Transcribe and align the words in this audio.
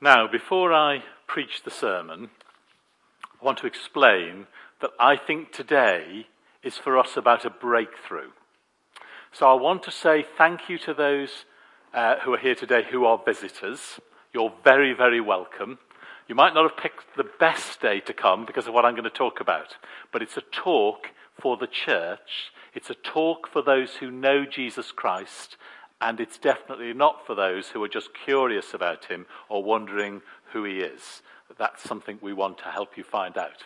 Now, 0.00 0.28
before 0.28 0.72
I 0.72 1.02
preach 1.26 1.64
the 1.64 1.72
sermon, 1.72 2.30
I 3.24 3.44
want 3.44 3.58
to 3.58 3.66
explain 3.66 4.46
that 4.80 4.92
I 5.00 5.16
think 5.16 5.50
today 5.50 6.28
is 6.62 6.76
for 6.76 6.96
us 6.96 7.16
about 7.16 7.44
a 7.44 7.50
breakthrough. 7.50 8.30
So 9.32 9.48
I 9.48 9.54
want 9.54 9.82
to 9.82 9.90
say 9.90 10.24
thank 10.36 10.68
you 10.68 10.78
to 10.78 10.94
those 10.94 11.44
uh, 11.92 12.20
who 12.20 12.32
are 12.32 12.38
here 12.38 12.54
today 12.54 12.84
who 12.88 13.06
are 13.06 13.20
visitors. 13.24 13.98
You're 14.32 14.52
very, 14.62 14.92
very 14.92 15.20
welcome. 15.20 15.78
You 16.28 16.36
might 16.36 16.54
not 16.54 16.70
have 16.70 16.80
picked 16.80 17.16
the 17.16 17.28
best 17.40 17.80
day 17.80 17.98
to 17.98 18.12
come 18.12 18.46
because 18.46 18.68
of 18.68 18.74
what 18.74 18.84
I'm 18.84 18.94
going 18.94 19.02
to 19.02 19.10
talk 19.10 19.40
about, 19.40 19.74
but 20.12 20.22
it's 20.22 20.36
a 20.36 20.42
talk 20.52 21.08
for 21.40 21.56
the 21.56 21.66
church. 21.66 22.52
It's 22.72 22.90
a 22.90 22.94
talk 22.94 23.48
for 23.52 23.62
those 23.62 23.96
who 23.96 24.12
know 24.12 24.44
Jesus 24.44 24.92
Christ 24.92 25.56
and 26.00 26.20
it's 26.20 26.38
definitely 26.38 26.92
not 26.92 27.26
for 27.26 27.34
those 27.34 27.68
who 27.68 27.82
are 27.82 27.88
just 27.88 28.10
curious 28.24 28.72
about 28.72 29.06
him 29.06 29.26
or 29.48 29.62
wondering 29.62 30.22
who 30.52 30.64
he 30.64 30.80
is. 30.80 31.22
That's 31.58 31.82
something 31.82 32.18
we 32.20 32.32
want 32.32 32.58
to 32.58 32.64
help 32.64 32.96
you 32.96 33.02
find 33.02 33.36
out. 33.36 33.64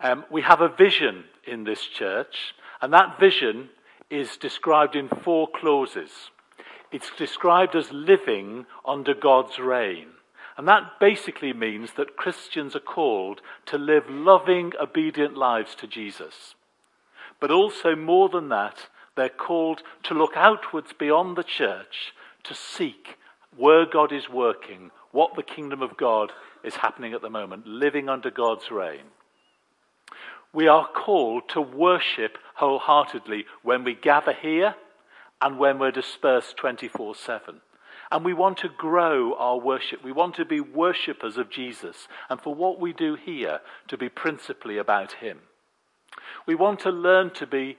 Um, 0.00 0.24
we 0.30 0.42
have 0.42 0.60
a 0.60 0.68
vision 0.68 1.24
in 1.46 1.64
this 1.64 1.82
church, 1.82 2.54
and 2.80 2.92
that 2.92 3.20
vision 3.20 3.68
is 4.10 4.36
described 4.36 4.96
in 4.96 5.08
four 5.08 5.48
clauses. 5.48 6.10
It's 6.90 7.10
described 7.18 7.74
as 7.74 7.90
living 7.92 8.66
under 8.86 9.14
God's 9.14 9.58
reign. 9.58 10.08
And 10.56 10.68
that 10.68 11.00
basically 11.00 11.52
means 11.52 11.94
that 11.96 12.16
Christians 12.16 12.76
are 12.76 12.80
called 12.80 13.40
to 13.66 13.76
live 13.76 14.08
loving, 14.08 14.72
obedient 14.80 15.36
lives 15.36 15.74
to 15.76 15.86
Jesus. 15.86 16.54
But 17.40 17.50
also, 17.50 17.96
more 17.96 18.28
than 18.28 18.48
that, 18.50 18.88
they're 19.16 19.28
called 19.28 19.82
to 20.04 20.14
look 20.14 20.32
outwards 20.36 20.92
beyond 20.92 21.36
the 21.36 21.44
church 21.44 22.12
to 22.44 22.54
seek 22.54 23.18
where 23.56 23.86
God 23.86 24.12
is 24.12 24.28
working, 24.28 24.90
what 25.12 25.36
the 25.36 25.42
kingdom 25.42 25.82
of 25.82 25.96
God 25.96 26.32
is 26.62 26.76
happening 26.76 27.12
at 27.12 27.22
the 27.22 27.30
moment, 27.30 27.66
living 27.66 28.08
under 28.08 28.30
God's 28.30 28.70
reign. 28.70 29.04
We 30.52 30.68
are 30.68 30.86
called 30.86 31.48
to 31.50 31.60
worship 31.60 32.38
wholeheartedly 32.56 33.44
when 33.62 33.84
we 33.84 33.94
gather 33.94 34.32
here 34.32 34.74
and 35.40 35.58
when 35.58 35.78
we're 35.78 35.90
dispersed 35.90 36.56
24 36.56 37.14
7. 37.14 37.60
And 38.10 38.24
we 38.24 38.32
want 38.32 38.58
to 38.58 38.68
grow 38.68 39.34
our 39.34 39.58
worship. 39.58 40.04
We 40.04 40.12
want 40.12 40.36
to 40.36 40.44
be 40.44 40.60
worshippers 40.60 41.36
of 41.36 41.50
Jesus, 41.50 42.06
and 42.30 42.40
for 42.40 42.54
what 42.54 42.78
we 42.78 42.92
do 42.92 43.16
here, 43.16 43.60
to 43.88 43.96
be 43.96 44.08
principally 44.08 44.78
about 44.78 45.12
Him. 45.14 45.40
We 46.46 46.54
want 46.54 46.80
to 46.80 46.90
learn 46.90 47.30
to 47.34 47.46
be 47.46 47.76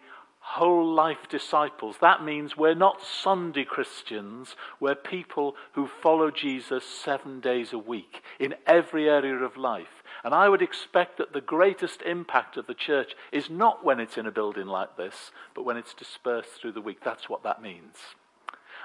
whole 0.47 0.93
life 0.93 1.27
disciples. 1.27 1.95
That 1.99 2.23
means 2.23 2.55
we're 2.55 2.75
not 2.75 3.01
Sunday 3.01 3.65
Christians, 3.65 4.55
we're 4.79 4.95
people 4.95 5.55
who 5.73 5.87
follow 5.87 6.29
Jesus 6.29 6.85
seven 6.85 7.39
days 7.39 7.73
a 7.73 7.79
week 7.79 8.21
in 8.39 8.53
every 8.67 9.09
area 9.09 9.35
of 9.35 9.57
life. 9.57 10.03
And 10.23 10.35
I 10.35 10.47
would 10.47 10.61
expect 10.61 11.17
that 11.17 11.33
the 11.33 11.41
greatest 11.41 12.03
impact 12.03 12.57
of 12.57 12.67
the 12.67 12.75
church 12.75 13.15
is 13.31 13.49
not 13.49 13.83
when 13.83 13.99
it's 13.99 14.19
in 14.19 14.27
a 14.27 14.31
building 14.31 14.67
like 14.67 14.95
this, 14.97 15.31
but 15.55 15.65
when 15.65 15.77
it's 15.77 15.95
dispersed 15.95 16.61
through 16.61 16.73
the 16.73 16.81
week. 16.81 16.99
That's 17.03 17.27
what 17.27 17.41
that 17.43 17.61
means. 17.61 17.95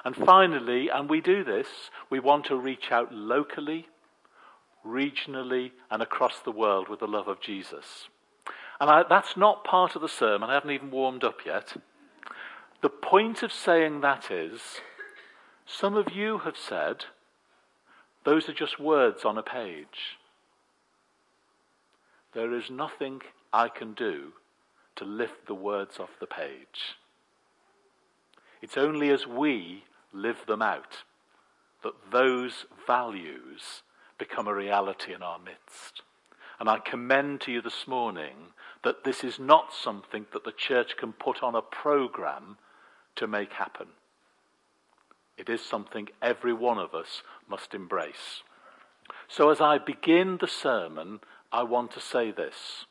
And 0.02 0.17
finally, 0.17 0.89
and 0.89 1.11
we 1.11 1.20
do 1.20 1.45
this, 1.45 1.69
we 2.08 2.20
want 2.20 2.47
to 2.47 2.56
reach 2.56 2.91
out 2.91 3.12
locally, 3.12 3.86
regionally, 4.84 5.72
and 5.91 6.02
across 6.02 6.41
the 6.41 6.52
world 6.52 6.89
with 6.89 7.00
the 7.00 7.06
love 7.06 7.28
of 7.28 7.41
Jesus. 7.41 8.08
And 8.81 8.89
I, 8.89 9.03
that's 9.09 9.36
not 9.36 9.62
part 9.62 9.95
of 9.95 10.03
the 10.03 10.09
sermon. 10.09 10.48
I 10.48 10.55
haven't 10.55 10.70
even 10.70 10.91
warmed 10.91 11.23
up 11.23 11.41
yet. 11.45 11.77
The 12.81 12.89
point 12.89 13.42
of 13.42 13.53
saying 13.53 14.00
that 14.00 14.31
is, 14.31 14.81
some 15.67 15.97
of 15.97 16.14
you 16.14 16.39
have 16.39 16.56
said, 16.56 17.05
those 18.25 18.48
are 18.48 18.55
just 18.55 18.81
words 18.81 19.25
on 19.25 19.36
a 19.36 19.42
page. 19.42 20.19
There 22.33 22.55
is 22.55 22.70
nothing 22.70 23.20
I 23.53 23.69
can 23.69 23.92
do 23.92 24.33
to 24.97 25.05
lift 25.05 25.47
the 25.47 25.55
words 25.55 25.98
off 25.98 26.11
the 26.19 26.27
page. 26.27 26.97
It's 28.62 28.77
only 28.77 29.11
as 29.11 29.27
we 29.27 29.85
live 30.12 30.45
them 30.47 30.62
out 30.62 30.98
that 31.83 31.95
those 32.11 32.67
values 32.86 33.83
become 34.18 34.47
a 34.47 34.55
reality 34.55 35.14
in 35.14 35.23
our 35.23 35.39
midst. 35.39 36.02
And 36.58 36.68
I 36.68 36.79
commend 36.79 37.41
to 37.42 37.52
you 37.52 37.62
this 37.62 37.89
morning 37.89 38.52
that 38.85 39.05
this 39.05 39.23
is 39.24 39.39
not 39.39 39.73
something 39.73 40.27
that 40.33 40.45
the 40.45 40.52
church 40.52 40.96
can 40.96 41.13
put 41.13 41.42
on 41.42 41.55
a 41.55 41.63
program 41.63 42.57
to 43.17 43.27
make 43.27 43.52
happen. 43.52 43.89
It 45.36 45.48
is 45.48 45.63
something 45.63 46.08
every 46.23 46.52
one 46.52 46.79
of 46.79 46.95
us 46.95 47.23
must 47.48 47.74
embrace. 47.74 48.42
So, 49.29 49.51
as 49.51 49.61
I 49.61 49.79
begin 49.79 50.39
the 50.41 50.48
sermon, 50.48 51.20
I 51.52 51.63
want 51.63 51.92
to 51.92 52.01
say 52.01 52.30
this. 52.30 52.86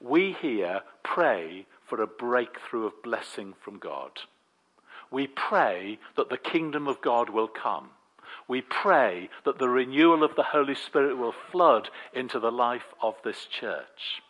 We 0.00 0.32
here 0.32 0.82
pray 1.02 1.66
for 1.86 2.02
a 2.02 2.06
breakthrough 2.06 2.86
of 2.86 3.02
blessing 3.02 3.54
from 3.60 3.78
God. 3.78 4.20
We 5.10 5.26
pray 5.26 5.98
that 6.16 6.30
the 6.30 6.36
kingdom 6.36 6.88
of 6.88 7.00
God 7.00 7.30
will 7.30 7.48
come 7.48 7.90
we 8.48 8.62
pray 8.62 9.28
that 9.44 9.58
the 9.58 9.68
renewal 9.68 10.22
of 10.22 10.36
the 10.36 10.44
Holy 10.44 10.74
Spirit 10.74 11.16
will 11.16 11.34
flood 11.50 11.90
into 12.12 12.38
the 12.38 12.52
life 12.52 12.94
of 13.02 13.14
this 13.24 13.46
church. 13.46 14.22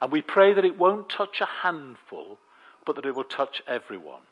And 0.00 0.12
we 0.12 0.22
pray 0.22 0.52
that 0.54 0.64
it 0.64 0.78
won't 0.78 1.08
touch 1.08 1.40
a 1.40 1.62
handful, 1.62 2.38
but 2.86 2.96
that 2.96 3.06
it 3.06 3.14
will 3.14 3.24
touch 3.24 3.62
everyone. 3.66 4.22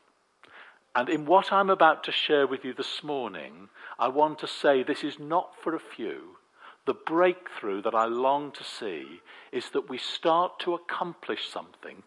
And 0.95 1.09
in 1.09 1.25
what 1.25 1.51
I'm 1.51 1.69
about 1.69 2.03
to 2.05 2.11
share 2.11 2.47
with 2.47 2.65
you 2.65 2.73
this 2.73 3.03
morning, 3.03 3.69
I 3.99 4.07
want 4.07 4.39
to 4.39 4.47
say 4.47 4.81
this 4.81 5.03
is 5.03 5.19
not 5.19 5.51
for 5.61 5.75
a 5.75 5.79
few. 5.79 6.37
The 6.85 6.95
breakthrough 6.95 7.81
that 7.83 7.93
I 7.93 8.05
long 8.05 8.51
to 8.53 8.63
see 8.63 9.21
is 9.51 9.69
that 9.71 9.89
we 9.89 9.97
start 9.97 10.59
to 10.61 10.73
accomplish 10.73 11.49
something 11.49 12.03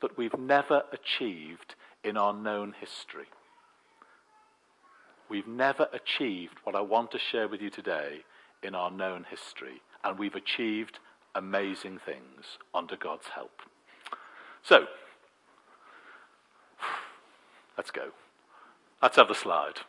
that 0.00 0.16
we've 0.16 0.38
never 0.38 0.84
achieved 0.92 1.74
in 2.04 2.16
our 2.16 2.32
known 2.32 2.74
history. 2.78 3.26
We've 5.28 5.48
never 5.48 5.88
achieved 5.92 6.58
what 6.64 6.76
I 6.76 6.80
want 6.82 7.10
to 7.10 7.18
share 7.18 7.48
with 7.48 7.60
you 7.60 7.70
today 7.70 8.20
in 8.62 8.74
our 8.74 8.90
known 8.90 9.26
history, 9.28 9.82
and 10.04 10.18
we've 10.18 10.34
achieved 10.34 10.98
amazing 11.34 11.98
things 11.98 12.58
under 12.74 12.96
God's 12.96 13.28
help. 13.28 13.62
So, 14.62 14.86
let's 17.76 17.90
go. 17.90 18.10
Let's 19.02 19.16
have 19.16 19.28
the 19.28 19.34
slide. 19.34 19.80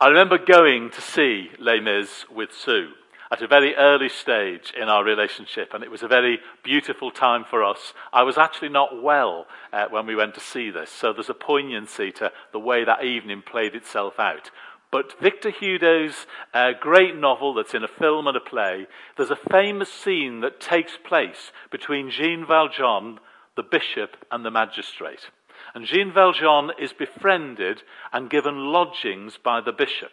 I 0.00 0.08
remember 0.08 0.38
going 0.38 0.90
to 0.90 1.00
see 1.00 1.50
Les 1.58 1.80
Mis 1.80 2.24
with 2.32 2.52
Sue 2.52 2.92
at 3.30 3.42
a 3.42 3.46
very 3.46 3.74
early 3.74 4.08
stage 4.08 4.72
in 4.80 4.88
our 4.88 5.04
relationship, 5.04 5.74
and 5.74 5.84
it 5.84 5.90
was 5.90 6.02
a 6.02 6.08
very 6.08 6.38
beautiful 6.62 7.10
time 7.10 7.44
for 7.44 7.62
us. 7.62 7.92
I 8.12 8.22
was 8.22 8.38
actually 8.38 8.70
not 8.70 9.02
well 9.02 9.46
uh, 9.72 9.86
when 9.90 10.06
we 10.06 10.16
went 10.16 10.34
to 10.34 10.40
see 10.40 10.70
this, 10.70 10.90
so 10.90 11.12
there's 11.12 11.28
a 11.28 11.34
poignancy 11.34 12.10
to 12.12 12.32
the 12.52 12.58
way 12.58 12.84
that 12.84 13.04
evening 13.04 13.42
played 13.42 13.74
itself 13.74 14.18
out. 14.18 14.50
But 14.90 15.20
Victor 15.20 15.50
Hugo's 15.50 16.26
uh, 16.54 16.72
great 16.80 17.14
novel 17.14 17.54
that's 17.54 17.74
in 17.74 17.84
a 17.84 17.88
film 17.88 18.26
and 18.26 18.36
a 18.36 18.40
play, 18.40 18.86
there's 19.16 19.30
a 19.30 19.50
famous 19.50 19.92
scene 19.92 20.40
that 20.40 20.60
takes 20.60 20.96
place 20.96 21.52
between 21.70 22.10
Jean 22.10 22.46
Valjean, 22.46 23.20
the 23.56 23.62
bishop, 23.62 24.16
and 24.30 24.44
the 24.44 24.50
magistrate. 24.50 25.28
And 25.74 25.84
Jean 25.84 26.12
Valjean 26.12 26.70
is 26.78 26.92
befriended 26.92 27.82
and 28.12 28.30
given 28.30 28.72
lodgings 28.72 29.38
by 29.42 29.60
the 29.60 29.72
bishop 29.72 30.12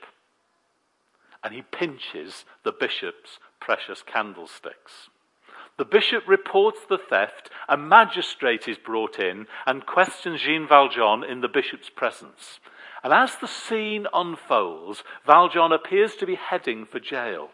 and 1.45 1.53
he 1.53 1.61
pinches 1.61 2.43
the 2.63 2.71
bishop's 2.71 3.37
precious 3.59 4.01
candlesticks. 4.01 5.09
The 5.77 5.85
bishop 5.85 6.23
reports 6.27 6.79
the 6.89 6.97
theft, 6.97 7.51
a 7.69 7.77
magistrate 7.77 8.67
is 8.67 8.79
brought 8.79 9.19
in 9.19 9.45
and 9.67 9.85
questions 9.85 10.41
Jean 10.41 10.67
Valjean 10.67 11.23
in 11.23 11.41
the 11.41 11.47
bishop's 11.47 11.91
presence. 11.91 12.59
And 13.05 13.13
as 13.13 13.37
the 13.37 13.47
scene 13.47 14.07
unfolds, 14.13 15.03
Valjean 15.25 15.71
appears 15.71 16.15
to 16.15 16.25
be 16.25 16.35
heading 16.35 16.85
for 16.85 16.99
jail. 16.99 17.51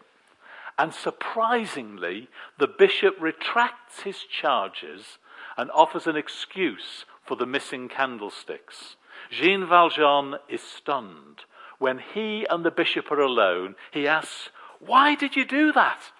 And 0.76 0.92
surprisingly, 0.92 2.28
the 2.58 2.66
bishop 2.66 3.14
retracts 3.20 4.00
his 4.00 4.24
charges 4.24 5.18
and 5.56 5.70
offers 5.70 6.08
an 6.08 6.16
excuse 6.16 7.04
for 7.24 7.36
the 7.36 7.46
missing 7.46 7.88
candlesticks. 7.88 8.96
Jean 9.30 9.68
Valjean 9.68 10.36
is 10.48 10.62
stunned 10.62 11.42
when 11.82 11.98
he 11.98 12.46
and 12.48 12.64
the 12.64 12.70
bishop 12.70 13.10
are 13.10 13.20
alone, 13.20 13.74
he 13.90 14.06
asks, 14.06 14.50
Why 14.78 15.16
did 15.16 15.34
you 15.34 15.44
do 15.44 15.72
that? 15.72 16.12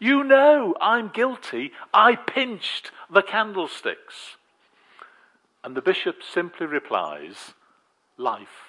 You 0.00 0.24
know 0.24 0.74
I'm 0.80 1.08
guilty. 1.08 1.70
I 1.94 2.16
pinched 2.16 2.90
the 3.08 3.22
candlesticks. 3.22 4.36
And 5.62 5.76
the 5.76 5.82
bishop 5.82 6.16
simply 6.22 6.66
replies, 6.66 7.54
Life, 8.16 8.67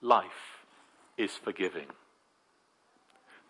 life 0.00 0.64
is 1.16 1.32
forgiving. 1.32 1.86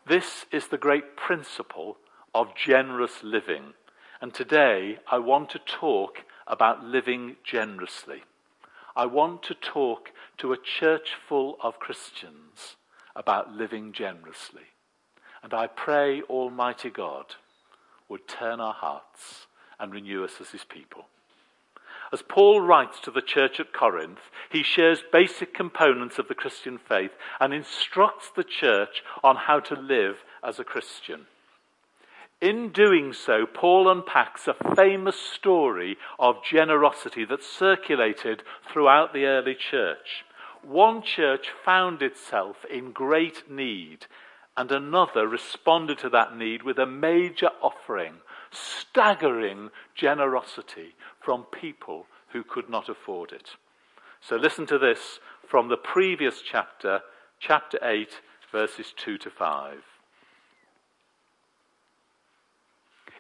This 0.06 0.47
is 0.50 0.69
the 0.69 0.79
great 0.79 1.17
principle 1.17 1.99
of 2.35 2.55
generous 2.55 3.23
living. 3.23 3.75
And 4.21 4.33
today 4.33 4.99
I 5.11 5.19
want 5.19 5.50
to 5.50 5.59
talk 5.59 6.25
about 6.47 6.85
living 6.85 7.37
generously. 7.45 8.23
I 8.97 9.06
want 9.06 9.43
to 9.45 9.55
talk 9.55 10.11
to 10.39 10.53
a 10.53 10.59
church 10.59 11.11
full 11.29 11.56
of 11.62 11.79
Christians 11.79 12.77
about 13.15 13.53
living 13.53 13.93
generously. 13.93 14.62
And 15.43 15.53
I 15.53 15.67
pray 15.67 16.23
Almighty 16.23 16.91
God 16.91 17.35
would 18.09 18.27
turn 18.27 18.61
our 18.61 18.73
hearts 18.73 19.47
and 19.79 19.93
renew 19.93 20.25
us 20.25 20.41
as 20.41 20.50
his 20.50 20.65
people. 20.65 21.06
As 22.12 22.22
Paul 22.22 22.60
writes 22.60 23.00
to 23.00 23.10
the 23.10 23.20
church 23.20 23.60
at 23.60 23.72
Corinth, 23.72 24.31
he 24.50 24.62
shares 24.62 25.02
basic 25.12 25.52
components 25.52 26.19
of 26.19 26.28
the 26.28 26.34
Christian 26.34 26.78
faith 26.78 27.12
and 27.38 27.52
instructs 27.52 28.31
the 28.31 28.44
church 28.44 29.02
on 29.22 29.37
how 29.37 29.60
to 29.60 29.75
live 29.75 30.25
as 30.43 30.58
a 30.58 30.64
Christian. 30.64 31.26
In 32.40 32.70
doing 32.70 33.12
so, 33.12 33.46
Paul 33.46 33.90
unpacks 33.90 34.46
a 34.46 34.75
famous 34.76 35.19
story 35.19 35.99
of 36.19 36.44
generosity 36.44 37.25
that 37.25 37.43
circulated 37.43 38.43
throughout 38.72 39.12
the 39.12 39.26
early 39.26 39.56
church. 39.56 40.25
One 40.62 41.02
church 41.02 41.49
found 41.64 42.00
itself 42.00 42.64
in 42.70 42.93
great 42.93 43.50
need, 43.50 44.06
and 44.56 44.70
another 44.70 45.26
responded 45.26 45.99
to 45.99 46.08
that 46.11 46.37
need 46.37 46.62
with 46.62 46.78
a 46.78 46.87
major 46.87 47.50
offering, 47.61 48.14
staggering 48.50 49.71
generosity 49.95 50.95
from 51.21 51.45
people 51.45 52.06
who 52.33 52.43
could 52.43 52.69
not 52.69 52.89
afford 52.89 53.33
it. 53.33 53.50
So 54.21 54.37
listen 54.37 54.67
to 54.67 54.79
this 54.79 55.21
from 55.47 55.69
the 55.69 55.77
previous 55.77 56.43
chapter, 56.43 57.00
chapter 57.39 57.79
8, 57.83 58.21
verses 58.53 58.93
2 58.97 59.19
to 59.19 59.31
5. 59.31 59.79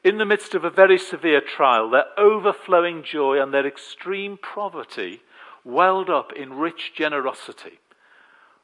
in 0.04 0.18
the 0.18 0.24
midst 0.24 0.54
of 0.54 0.64
a 0.64 0.70
very 0.70 0.98
severe 0.98 1.40
trial, 1.40 1.90
their 1.90 2.06
overflowing 2.16 3.02
joy 3.02 3.40
and 3.40 3.52
their 3.52 3.66
extreme 3.66 4.38
poverty 4.38 5.20
welled 5.64 6.08
up 6.08 6.32
in 6.32 6.54
rich 6.54 6.92
generosity. 6.94 7.78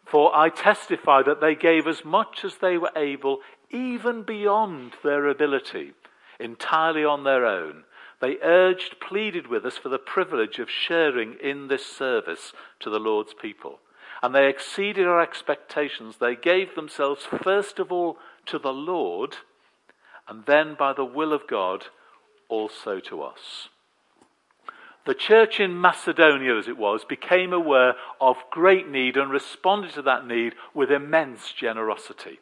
For 0.04 0.34
I 0.36 0.48
testify 0.48 1.22
that 1.22 1.40
they 1.40 1.54
gave 1.54 1.86
as 1.86 2.04
much 2.04 2.44
as 2.44 2.56
they 2.56 2.78
were 2.78 2.92
able, 2.96 3.40
even 3.70 4.22
beyond 4.22 4.92
their 5.02 5.26
ability, 5.26 5.92
entirely 6.38 7.04
on 7.04 7.24
their 7.24 7.46
own. 7.46 7.84
They 8.20 8.38
urged, 8.42 9.00
pleaded 9.00 9.48
with 9.48 9.64
us 9.66 9.76
for 9.76 9.88
the 9.88 9.98
privilege 9.98 10.58
of 10.58 10.70
sharing 10.70 11.34
in 11.42 11.68
this 11.68 11.84
service 11.84 12.52
to 12.80 12.90
the 12.90 12.98
Lord's 12.98 13.34
people. 13.34 13.80
And 14.22 14.34
they 14.34 14.48
exceeded 14.48 15.06
our 15.06 15.20
expectations. 15.20 16.16
They 16.16 16.36
gave 16.36 16.74
themselves 16.74 17.24
first 17.24 17.78
of 17.78 17.92
all 17.92 18.16
to 18.46 18.58
the 18.58 18.72
Lord 18.72 19.36
and 20.28 20.44
then 20.46 20.74
by 20.78 20.92
the 20.92 21.04
will 21.04 21.32
of 21.32 21.46
God 21.46 21.86
also 22.48 23.00
to 23.00 23.22
us. 23.22 23.68
The 25.06 25.14
church 25.14 25.60
in 25.60 25.78
Macedonia, 25.78 26.56
as 26.56 26.66
it 26.66 26.78
was, 26.78 27.04
became 27.04 27.52
aware 27.52 27.94
of 28.20 28.36
great 28.50 28.88
need 28.88 29.18
and 29.18 29.30
responded 29.30 29.92
to 29.94 30.02
that 30.02 30.26
need 30.26 30.54
with 30.72 30.90
immense 30.90 31.52
generosity. 31.52 32.40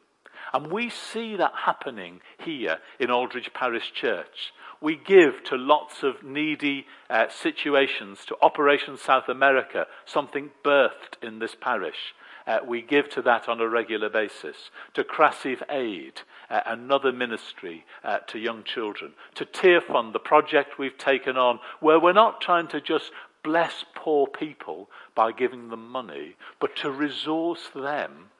And 0.52 0.70
we 0.70 0.90
see 0.90 1.36
that 1.36 1.52
happening 1.64 2.20
here 2.38 2.78
in 2.98 3.10
Aldridge 3.10 3.50
Parish 3.54 3.92
Church. 3.92 4.52
We 4.80 4.96
give 4.96 5.44
to 5.44 5.56
lots 5.56 6.02
of 6.02 6.22
needy 6.22 6.86
uh, 7.08 7.28
situations, 7.28 8.24
to 8.26 8.36
Operation 8.42 8.96
South 8.96 9.28
America, 9.28 9.86
something 10.04 10.50
birthed 10.64 11.22
in 11.22 11.38
this 11.38 11.54
parish. 11.58 12.14
Uh, 12.46 12.58
we 12.66 12.82
give 12.82 13.08
to 13.10 13.22
that 13.22 13.48
on 13.48 13.60
a 13.60 13.68
regular 13.68 14.10
basis. 14.10 14.70
To 14.94 15.04
Crassive 15.04 15.62
Aid, 15.70 16.22
uh, 16.50 16.60
another 16.66 17.12
ministry 17.12 17.84
uh, 18.02 18.18
to 18.26 18.38
young 18.38 18.64
children. 18.64 19.12
To 19.36 19.44
Tear 19.44 19.80
Fund, 19.80 20.12
the 20.12 20.18
project 20.18 20.78
we've 20.78 20.98
taken 20.98 21.36
on, 21.36 21.60
where 21.80 22.00
we're 22.00 22.12
not 22.12 22.40
trying 22.40 22.66
to 22.68 22.80
just 22.80 23.12
bless 23.44 23.84
poor 23.94 24.26
people 24.26 24.88
by 25.14 25.32
giving 25.32 25.68
them 25.68 25.88
money, 25.88 26.36
but 26.60 26.76
to 26.76 26.90
resource 26.90 27.70
them 27.74 28.30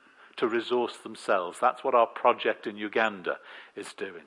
to 0.43 0.49
resource 0.49 0.97
themselves. 0.97 1.59
That's 1.61 1.85
what 1.85 1.95
our 1.95 2.09
project 2.09 2.67
in 2.67 2.77
Uganda 2.77 3.37
is 3.77 3.93
doing. 3.93 4.25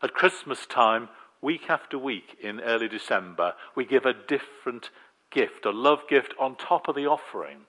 At 0.00 0.14
Christmas 0.14 0.64
time, 0.64 1.08
week 1.42 1.68
after 1.68 1.98
week 1.98 2.36
in 2.40 2.60
early 2.60 2.86
December, 2.86 3.54
we 3.74 3.84
give 3.84 4.06
a 4.06 4.14
different 4.14 4.90
gift, 5.32 5.66
a 5.66 5.72
love 5.72 6.02
gift 6.08 6.34
on 6.38 6.54
top 6.54 6.86
of 6.86 6.94
the 6.94 7.06
offering 7.06 7.62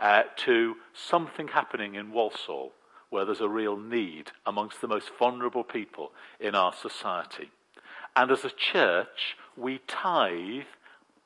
uh, 0.00 0.24
to 0.38 0.74
something 0.92 1.46
happening 1.46 1.94
in 1.94 2.10
Walsall 2.10 2.72
where 3.10 3.24
there's 3.24 3.40
a 3.40 3.48
real 3.48 3.76
need 3.76 4.32
amongst 4.44 4.80
the 4.80 4.88
most 4.88 5.12
vulnerable 5.16 5.62
people 5.62 6.10
in 6.40 6.56
our 6.56 6.72
society. 6.72 7.52
And 8.16 8.32
as 8.32 8.44
a 8.44 8.50
church, 8.50 9.36
we 9.56 9.78
tithe 9.86 10.64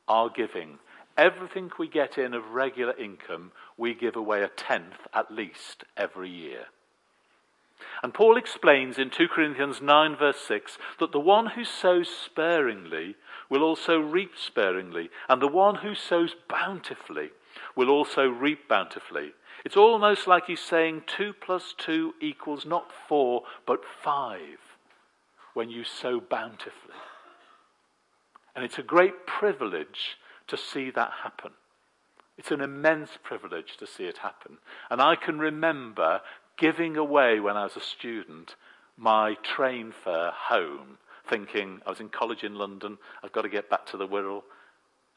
our 0.09 0.29
giving. 0.29 0.79
Everything 1.17 1.71
we 1.79 1.89
get 1.89 2.19
in 2.19 2.35
of 2.35 2.51
regular 2.51 2.95
income, 2.97 3.53
we 3.77 3.95
give 3.95 4.17
away 4.17 4.43
a 4.43 4.49
tenth 4.49 5.07
at 5.15 5.31
least 5.31 5.85
every 5.97 6.29
year. 6.29 6.67
And 8.03 8.13
Paul 8.13 8.37
explains 8.37 8.99
in 8.99 9.11
2 9.11 9.29
Corinthians 9.29 9.81
9, 9.81 10.17
verse 10.17 10.41
6, 10.47 10.79
that 11.01 11.13
the 11.13 11.21
one 11.21 11.47
who 11.47 11.65
sows 11.65 12.09
sparingly 12.09 13.17
will 13.49 13.63
also 13.63 13.99
reap 13.99 14.33
sparingly, 14.37 15.11
and 15.29 15.41
the 15.41 15.49
one 15.49 15.77
who 15.77 15.95
sows 15.95 16.35
bountifully 16.49 17.31
will 17.75 17.89
also 17.89 18.29
reap 18.29 18.69
bountifully. 18.69 19.33
It's 19.65 19.77
almost 19.77 20.27
like 20.27 20.47
he's 20.47 20.61
saying 20.61 21.03
2 21.07 21.33
plus 21.41 21.75
2 21.79 22.15
equals 22.21 22.67
not 22.67 22.93
4, 23.09 23.43
but 23.67 23.81
5 23.85 24.41
when 25.55 25.71
you 25.71 25.85
sow 25.85 26.21
bountifully. 26.21 26.95
And 28.55 28.65
it's 28.65 28.79
a 28.79 28.83
great 28.83 29.27
privilege 29.27 30.19
to 30.49 30.57
see 30.57 30.91
that 30.91 31.11
happen. 31.23 31.53
It's 32.39 32.51
an 32.51 32.61
immense 32.61 33.11
privilege 33.23 33.77
to 33.79 33.87
see 33.87 34.05
it 34.05 34.19
happen. 34.19 34.59
And 34.91 35.01
I 35.01 35.17
can 35.17 35.39
remember 35.39 36.21
giving 36.59 36.97
away 36.97 37.41
when 37.41 37.57
I 37.57 37.65
was 37.65 37.77
a 37.77 37.81
student 37.81 38.55
my 38.97 39.35
train 39.43 39.93
fare 39.93 40.33
home, 40.33 40.99
thinking 41.29 41.81
I 41.87 41.91
was 41.91 42.01
in 42.01 42.09
college 42.09 42.45
in 42.45 42.55
London, 42.55 42.99
I've 43.23 43.33
got 43.33 43.43
to 43.43 43.49
get 43.49 43.69
back 43.69 43.87
to 43.87 43.97
the 43.97 44.09
Wirral, 44.09 44.43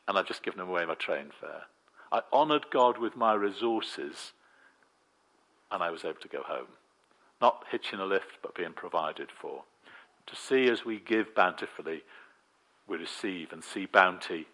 and 0.07 0.17
I've 0.17 0.27
just 0.27 0.43
given 0.43 0.59
away 0.59 0.85
my 0.85 0.95
train 0.95 1.31
fare. 1.39 1.63
I 2.11 2.21
honoured 2.33 2.71
God 2.71 2.97
with 2.97 3.15
my 3.15 3.33
resources, 3.33 4.33
and 5.71 5.83
I 5.83 5.91
was 5.91 6.03
able 6.03 6.19
to 6.21 6.27
go 6.27 6.41
home. 6.41 6.67
Not 7.41 7.63
hitching 7.71 7.99
a 7.99 8.05
lift, 8.05 8.39
but 8.41 8.55
being 8.55 8.73
provided 8.73 9.29
for. 9.31 9.63
To 10.27 10.35
see 10.35 10.67
as 10.69 10.83
we 10.83 10.99
give 10.99 11.33
bountifully, 11.35 12.03
we 12.87 12.97
receive 12.97 13.53
and 13.53 13.63
see 13.63 13.85
bounty 13.85 14.47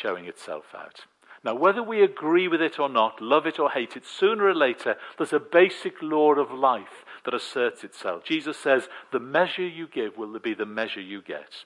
showing 0.00 0.26
itself 0.26 0.66
out. 0.74 1.02
Now, 1.44 1.54
whether 1.54 1.82
we 1.82 2.02
agree 2.02 2.48
with 2.48 2.62
it 2.62 2.78
or 2.78 2.88
not, 2.88 3.20
love 3.20 3.46
it 3.46 3.58
or 3.58 3.70
hate 3.70 3.96
it, 3.96 4.06
sooner 4.06 4.46
or 4.46 4.54
later, 4.54 4.96
there's 5.18 5.32
a 5.32 5.38
basic 5.40 6.00
law 6.00 6.32
of 6.32 6.50
life 6.50 7.04
that 7.24 7.34
asserts 7.34 7.84
itself. 7.84 8.24
Jesus 8.24 8.56
says, 8.56 8.88
The 9.12 9.20
measure 9.20 9.66
you 9.66 9.86
give 9.86 10.16
will 10.16 10.38
be 10.38 10.54
the 10.54 10.64
measure 10.64 11.02
you 11.02 11.20
get. 11.20 11.64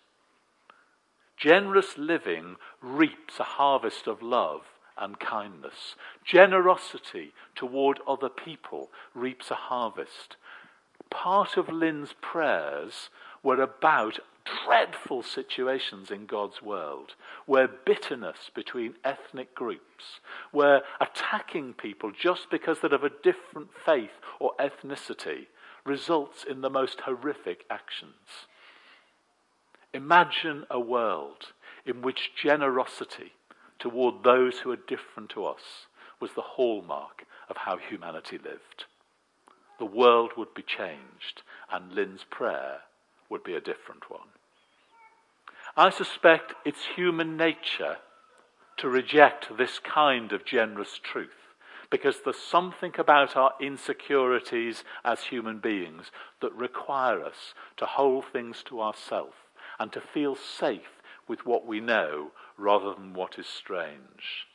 Generous 1.36 1.96
living 1.96 2.56
reaps 2.82 3.38
a 3.38 3.44
harvest 3.44 4.08
of 4.08 4.20
love 4.20 4.62
and 4.96 5.20
kindness. 5.20 5.94
Generosity 6.24 7.32
toward 7.54 8.00
other 8.06 8.28
people 8.28 8.90
reaps 9.14 9.52
a 9.52 9.54
harvest. 9.54 10.36
Part 11.10 11.56
of 11.56 11.68
Lynn's 11.68 12.14
prayers 12.20 13.10
were 13.44 13.62
about 13.62 14.18
dreadful 14.64 15.22
situations 15.22 16.10
in 16.10 16.26
God's 16.26 16.62
world 16.62 17.14
where 17.46 17.68
bitterness 17.68 18.50
between 18.54 18.94
ethnic 19.04 19.54
groups, 19.54 20.20
where 20.52 20.82
attacking 21.00 21.74
people 21.74 22.10
just 22.10 22.50
because 22.50 22.80
they're 22.80 22.94
of 22.94 23.04
a 23.04 23.10
different 23.22 23.68
faith 23.84 24.20
or 24.40 24.52
ethnicity 24.58 25.46
results 25.84 26.44
in 26.48 26.60
the 26.60 26.70
most 26.70 27.00
horrific 27.00 27.64
actions. 27.70 28.46
Imagine 29.94 30.64
a 30.70 30.78
world 30.78 31.52
in 31.86 32.02
which 32.02 32.32
generosity 32.40 33.32
toward 33.78 34.22
those 34.22 34.58
who 34.58 34.70
are 34.70 34.76
different 34.76 35.30
to 35.30 35.44
us 35.44 35.86
was 36.20 36.32
the 36.34 36.42
hallmark 36.42 37.24
of 37.48 37.56
how 37.56 37.76
humanity 37.76 38.38
lived. 38.38 38.84
The 39.78 39.86
world 39.86 40.32
would 40.36 40.54
be 40.54 40.62
changed, 40.62 41.42
and 41.70 41.92
Lynn's 41.92 42.24
prayer 42.28 42.80
would 43.30 43.44
be 43.44 43.54
a 43.54 43.60
different 43.60 44.10
one. 44.10 44.28
I 45.78 45.90
suspect 45.90 46.54
it's 46.64 46.96
human 46.96 47.36
nature 47.36 47.98
to 48.78 48.88
reject 48.88 49.56
this 49.56 49.78
kind 49.78 50.32
of 50.32 50.44
generous 50.44 50.98
truth 51.00 51.54
because 51.88 52.16
there's 52.24 52.36
something 52.36 52.94
about 52.98 53.36
our 53.36 53.52
insecurities 53.60 54.82
as 55.04 55.22
human 55.22 55.60
beings 55.60 56.10
that 56.40 56.52
require 56.52 57.22
us 57.22 57.54
to 57.76 57.86
hold 57.86 58.24
things 58.24 58.64
to 58.64 58.80
ourselves 58.80 59.36
and 59.78 59.92
to 59.92 60.00
feel 60.00 60.34
safe 60.34 61.00
with 61.28 61.46
what 61.46 61.64
we 61.64 61.78
know 61.78 62.32
rather 62.56 62.92
than 62.92 63.14
what 63.14 63.38
is 63.38 63.46
strange. 63.46 64.48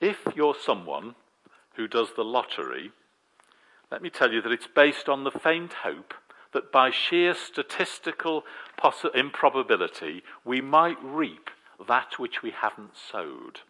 If 0.00 0.20
you're 0.34 0.56
someone 0.58 1.16
who 1.76 1.86
does 1.86 2.14
the 2.16 2.24
lottery, 2.24 2.92
let 3.94 4.02
me 4.02 4.10
tell 4.10 4.32
you 4.32 4.42
that 4.42 4.50
it's 4.50 4.66
based 4.66 5.08
on 5.08 5.22
the 5.22 5.30
faint 5.30 5.72
hope 5.84 6.14
that 6.52 6.72
by 6.72 6.90
sheer 6.90 7.32
statistical 7.32 8.42
poss- 8.76 9.06
improbability 9.14 10.24
we 10.44 10.60
might 10.60 10.96
reap 11.00 11.48
that 11.86 12.18
which 12.18 12.42
we 12.42 12.50
haven't 12.50 12.96
sowed. 12.96 13.60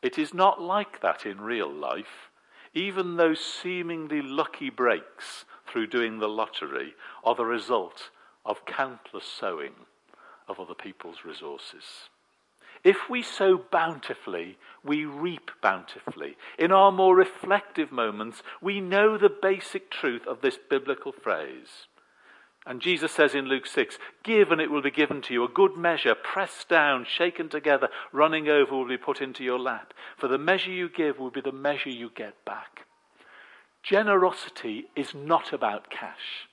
It 0.00 0.16
is 0.16 0.32
not 0.32 0.62
like 0.62 1.02
that 1.02 1.26
in 1.26 1.42
real 1.42 1.70
life. 1.70 2.30
Even 2.72 3.16
those 3.16 3.38
seemingly 3.38 4.22
lucky 4.22 4.70
breaks 4.70 5.44
through 5.66 5.88
doing 5.88 6.18
the 6.18 6.26
lottery 6.30 6.94
are 7.22 7.34
the 7.34 7.44
result 7.44 8.08
of 8.46 8.64
countless 8.64 9.26
sowing 9.26 9.74
of 10.48 10.58
other 10.58 10.72
people's 10.72 11.22
resources. 11.22 12.08
If 12.86 13.10
we 13.10 13.20
sow 13.20 13.58
bountifully, 13.58 14.58
we 14.84 15.04
reap 15.04 15.50
bountifully. 15.60 16.36
In 16.56 16.70
our 16.70 16.92
more 16.92 17.16
reflective 17.16 17.90
moments, 17.90 18.44
we 18.62 18.80
know 18.80 19.18
the 19.18 19.28
basic 19.28 19.90
truth 19.90 20.24
of 20.24 20.40
this 20.40 20.56
biblical 20.70 21.10
phrase. 21.10 21.88
And 22.64 22.80
Jesus 22.80 23.10
says 23.10 23.34
in 23.34 23.46
Luke 23.46 23.66
6 23.66 23.98
Give 24.22 24.52
and 24.52 24.60
it 24.60 24.70
will 24.70 24.82
be 24.82 24.92
given 24.92 25.20
to 25.22 25.34
you, 25.34 25.42
a 25.42 25.48
good 25.48 25.76
measure, 25.76 26.14
pressed 26.14 26.68
down, 26.68 27.04
shaken 27.04 27.48
together, 27.48 27.88
running 28.12 28.48
over 28.48 28.76
will 28.76 28.86
be 28.86 28.96
put 28.96 29.20
into 29.20 29.42
your 29.42 29.58
lap. 29.58 29.92
For 30.16 30.28
the 30.28 30.38
measure 30.38 30.70
you 30.70 30.88
give 30.88 31.18
will 31.18 31.32
be 31.32 31.40
the 31.40 31.50
measure 31.50 31.90
you 31.90 32.12
get 32.14 32.44
back. 32.44 32.86
Generosity 33.82 34.84
is 34.94 35.12
not 35.12 35.52
about 35.52 35.90
cash, 35.90 36.46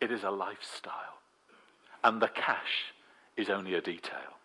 it 0.00 0.12
is 0.12 0.22
a 0.22 0.30
lifestyle. 0.30 1.18
And 2.04 2.22
the 2.22 2.28
cash 2.28 2.94
is 3.40 3.50
only 3.50 3.74
a 3.74 3.80
detail. 3.80 4.36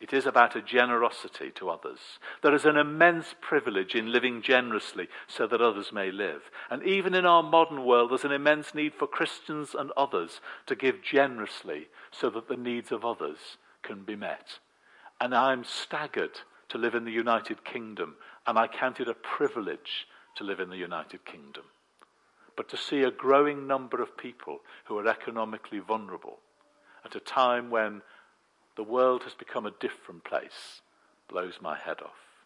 It 0.00 0.12
is 0.12 0.26
about 0.26 0.54
a 0.54 0.60
generosity 0.60 1.50
to 1.54 1.70
others. 1.70 2.18
There 2.42 2.54
is 2.54 2.66
an 2.66 2.76
immense 2.76 3.34
privilege 3.40 3.94
in 3.94 4.12
living 4.12 4.42
generously 4.42 5.08
so 5.26 5.46
that 5.46 5.62
others 5.62 5.92
may 5.92 6.10
live. 6.10 6.42
And 6.68 6.82
even 6.82 7.14
in 7.14 7.24
our 7.24 7.42
modern 7.42 7.86
world, 7.86 8.10
there's 8.10 8.24
an 8.24 8.32
immense 8.32 8.74
need 8.74 8.92
for 8.94 9.06
Christians 9.06 9.74
and 9.74 9.92
others 9.96 10.42
to 10.66 10.74
give 10.74 11.02
generously 11.02 11.88
so 12.10 12.28
that 12.30 12.48
the 12.48 12.56
needs 12.56 12.92
of 12.92 13.04
others 13.04 13.56
can 13.82 14.02
be 14.02 14.16
met. 14.16 14.58
And 15.20 15.34
I'm 15.34 15.64
staggered 15.64 16.40
to 16.68 16.78
live 16.78 16.94
in 16.94 17.04
the 17.04 17.12
United 17.12 17.64
Kingdom, 17.64 18.16
and 18.46 18.58
I 18.58 18.66
count 18.66 19.00
it 19.00 19.08
a 19.08 19.14
privilege 19.14 20.06
to 20.36 20.44
live 20.44 20.60
in 20.60 20.68
the 20.68 20.76
United 20.76 21.24
Kingdom. 21.24 21.64
But 22.56 22.68
to 22.68 22.76
see 22.76 23.02
a 23.02 23.10
growing 23.10 23.66
number 23.66 24.02
of 24.02 24.16
people 24.18 24.58
who 24.84 24.98
are 24.98 25.08
economically 25.08 25.78
vulnerable 25.78 26.40
at 27.04 27.14
a 27.14 27.20
time 27.20 27.70
when 27.70 28.02
the 28.76 28.82
world 28.82 29.22
has 29.24 29.34
become 29.34 29.66
a 29.66 29.74
different 29.80 30.24
place 30.24 30.80
blows 31.28 31.54
my 31.60 31.76
head 31.78 32.00
off. 32.02 32.44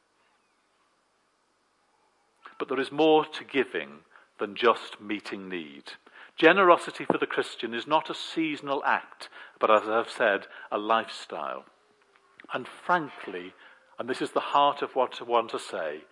But 2.58 2.68
there 2.68 2.80
is 2.80 2.92
more 2.92 3.24
to 3.24 3.44
giving 3.44 4.00
than 4.38 4.54
just 4.54 5.00
meeting 5.00 5.48
need. 5.48 5.92
Generosity 6.36 7.04
for 7.04 7.18
the 7.18 7.26
Christian 7.26 7.74
is 7.74 7.86
not 7.86 8.10
a 8.10 8.14
seasonal 8.14 8.82
act, 8.84 9.28
but 9.58 9.70
as 9.70 9.88
I've 9.88 10.10
said, 10.10 10.46
a 10.70 10.78
lifestyle. 10.78 11.64
And 12.52 12.66
frankly, 12.68 13.54
and 13.98 14.08
this 14.08 14.22
is 14.22 14.30
the 14.30 14.40
heart 14.40 14.82
of 14.82 14.94
what 14.94 15.20
I 15.20 15.24
want 15.24 15.50
to 15.50 15.58
say, 15.58 16.02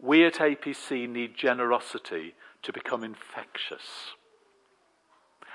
we 0.00 0.24
at 0.24 0.34
APC 0.34 1.08
need 1.08 1.36
generosity 1.36 2.34
to 2.62 2.72
become 2.72 3.04
infectious 3.04 4.14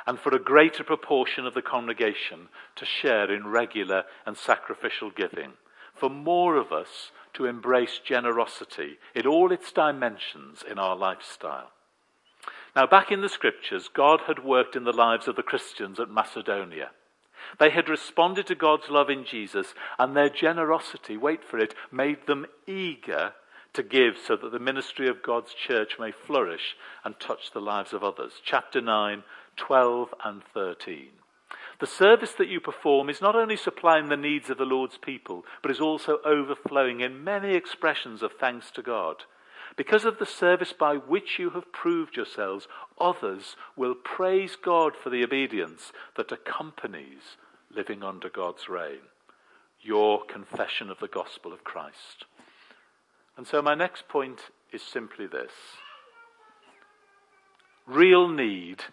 and 0.05 0.19
for 0.19 0.35
a 0.35 0.39
greater 0.39 0.83
proportion 0.83 1.45
of 1.45 1.53
the 1.53 1.61
congregation 1.61 2.49
to 2.75 2.85
share 2.85 3.31
in 3.31 3.47
regular 3.47 4.03
and 4.25 4.37
sacrificial 4.37 5.09
giving, 5.09 5.53
for 5.95 6.09
more 6.09 6.57
of 6.57 6.71
us 6.71 7.11
to 7.33 7.45
embrace 7.45 7.99
generosity 8.03 8.97
in 9.15 9.25
all 9.25 9.51
its 9.51 9.71
dimensions 9.71 10.63
in 10.69 10.77
our 10.77 10.95
lifestyle. 10.95 11.71
Now, 12.75 12.87
back 12.87 13.11
in 13.11 13.21
the 13.21 13.29
scriptures, 13.29 13.89
God 13.93 14.21
had 14.27 14.43
worked 14.43 14.75
in 14.75 14.83
the 14.83 14.91
lives 14.91 15.27
of 15.27 15.35
the 15.35 15.43
Christians 15.43 15.99
at 15.99 16.09
Macedonia. 16.09 16.89
They 17.59 17.69
had 17.69 17.89
responded 17.89 18.47
to 18.47 18.55
God's 18.55 18.89
love 18.89 19.09
in 19.09 19.25
Jesus, 19.25 19.73
and 19.99 20.15
their 20.15 20.29
generosity, 20.29 21.17
wait 21.17 21.43
for 21.43 21.59
it, 21.59 21.75
made 21.91 22.25
them 22.25 22.45
eager 22.65 23.33
to 23.73 23.83
give 23.83 24.17
so 24.17 24.35
that 24.35 24.51
the 24.51 24.59
ministry 24.59 25.07
of 25.07 25.23
God's 25.23 25.53
church 25.53 25.93
may 25.99 26.11
flourish 26.11 26.75
and 27.03 27.19
touch 27.19 27.51
the 27.51 27.61
lives 27.61 27.93
of 27.93 28.03
others. 28.03 28.33
Chapter 28.43 28.81
9, 28.81 29.23
12 29.57 30.13
and 30.23 30.41
13. 30.53 31.09
The 31.79 31.87
service 31.87 32.33
that 32.33 32.47
you 32.47 32.59
perform 32.59 33.09
is 33.09 33.21
not 33.21 33.35
only 33.35 33.57
supplying 33.57 34.07
the 34.07 34.17
needs 34.17 34.49
of 34.49 34.57
the 34.57 34.65
Lord's 34.65 34.97
people, 34.97 35.43
but 35.61 35.71
is 35.71 35.81
also 35.81 36.19
overflowing 36.25 37.01
in 37.01 37.23
many 37.23 37.55
expressions 37.55 38.21
of 38.23 38.33
thanks 38.39 38.71
to 38.71 38.81
God. 38.81 39.23
Because 39.75 40.05
of 40.05 40.19
the 40.19 40.25
service 40.25 40.71
by 40.71 40.95
which 40.95 41.39
you 41.39 41.49
have 41.51 41.71
proved 41.71 42.15
yourselves, 42.15 42.67
others 42.99 43.55
will 43.75 43.95
praise 43.95 44.55
God 44.55 44.93
for 44.95 45.09
the 45.09 45.23
obedience 45.23 45.91
that 46.15 46.31
accompanies 46.31 47.37
living 47.75 48.03
under 48.03 48.29
God's 48.29 48.69
reign. 48.69 49.01
Your 49.81 50.23
confession 50.23 50.89
of 50.89 50.99
the 50.99 51.07
gospel 51.07 51.51
of 51.51 51.63
Christ. 51.63 52.25
And 53.35 53.47
so, 53.47 53.61
my 53.61 53.73
next 53.73 54.07
point 54.07 54.51
is 54.71 54.81
simply 54.81 55.25
this 55.27 55.51
real 57.85 58.29
need 58.29 58.83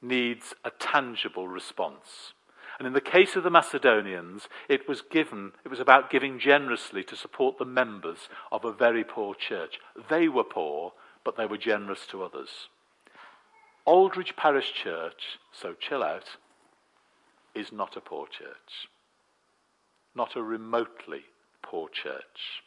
needs 0.00 0.54
a 0.64 0.70
tangible 0.70 1.48
response. 1.48 2.32
And 2.78 2.86
in 2.86 2.92
the 2.92 3.00
case 3.00 3.34
of 3.34 3.42
the 3.42 3.50
Macedonians, 3.50 4.48
it 4.68 4.88
was 4.88 5.02
given, 5.02 5.52
it 5.64 5.68
was 5.68 5.80
about 5.80 6.10
giving 6.10 6.38
generously 6.38 7.02
to 7.04 7.16
support 7.16 7.58
the 7.58 7.64
members 7.64 8.28
of 8.52 8.64
a 8.64 8.72
very 8.72 9.02
poor 9.02 9.34
church. 9.34 9.80
They 10.08 10.28
were 10.28 10.44
poor, 10.44 10.92
but 11.24 11.36
they 11.36 11.46
were 11.46 11.58
generous 11.58 12.06
to 12.08 12.22
others. 12.22 12.68
Aldridge 13.84 14.36
Parish 14.36 14.72
Church, 14.72 15.38
so 15.50 15.74
chill 15.74 16.04
out, 16.04 16.36
is 17.54 17.72
not 17.72 17.96
a 17.96 18.00
poor 18.00 18.26
church. 18.26 18.88
Not 20.14 20.36
a 20.36 20.42
remotely 20.42 21.22
poor 21.62 21.88
church 21.88 22.62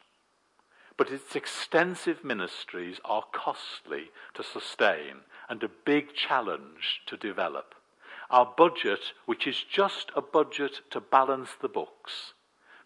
but 0.96 1.10
its 1.10 1.34
extensive 1.34 2.24
ministries 2.24 3.00
are 3.04 3.24
costly 3.32 4.10
to 4.34 4.42
sustain 4.42 5.22
and 5.48 5.62
a 5.62 5.70
big 5.84 6.14
challenge 6.14 7.00
to 7.06 7.16
develop. 7.16 7.74
Our 8.30 8.52
budget, 8.56 9.12
which 9.26 9.46
is 9.46 9.62
just 9.62 10.10
a 10.16 10.22
budget 10.22 10.80
to 10.90 11.00
balance 11.00 11.50
the 11.60 11.68
books, 11.68 12.32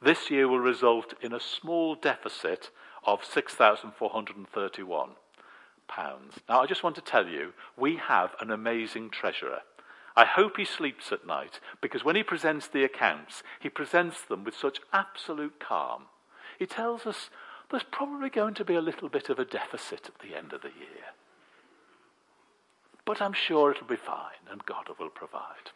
this 0.01 0.31
year 0.31 0.47
will 0.47 0.59
result 0.59 1.13
in 1.21 1.33
a 1.33 1.39
small 1.39 1.95
deficit 1.95 2.71
of 3.05 3.21
£6,431. 3.21 5.09
Now, 6.49 6.61
I 6.61 6.65
just 6.65 6.83
want 6.83 6.95
to 6.95 7.01
tell 7.01 7.27
you, 7.27 7.53
we 7.77 7.97
have 7.97 8.35
an 8.39 8.49
amazing 8.49 9.09
treasurer. 9.11 9.59
I 10.15 10.25
hope 10.25 10.57
he 10.57 10.65
sleeps 10.65 11.11
at 11.11 11.27
night 11.27 11.59
because 11.81 12.03
when 12.03 12.15
he 12.15 12.23
presents 12.23 12.67
the 12.67 12.83
accounts, 12.83 13.43
he 13.59 13.69
presents 13.69 14.21
them 14.23 14.43
with 14.43 14.55
such 14.55 14.79
absolute 14.91 15.59
calm. 15.59 16.03
He 16.57 16.65
tells 16.65 17.05
us 17.05 17.29
there's 17.69 17.83
probably 17.83 18.29
going 18.29 18.53
to 18.55 18.65
be 18.65 18.75
a 18.75 18.81
little 18.81 19.09
bit 19.09 19.29
of 19.29 19.39
a 19.39 19.45
deficit 19.45 20.07
at 20.07 20.19
the 20.19 20.35
end 20.35 20.53
of 20.53 20.61
the 20.61 20.69
year. 20.69 21.13
But 23.05 23.21
I'm 23.21 23.33
sure 23.33 23.71
it'll 23.71 23.87
be 23.87 23.95
fine 23.95 24.47
and 24.49 24.65
God 24.65 24.87
will 24.99 25.09
provide. 25.09 25.71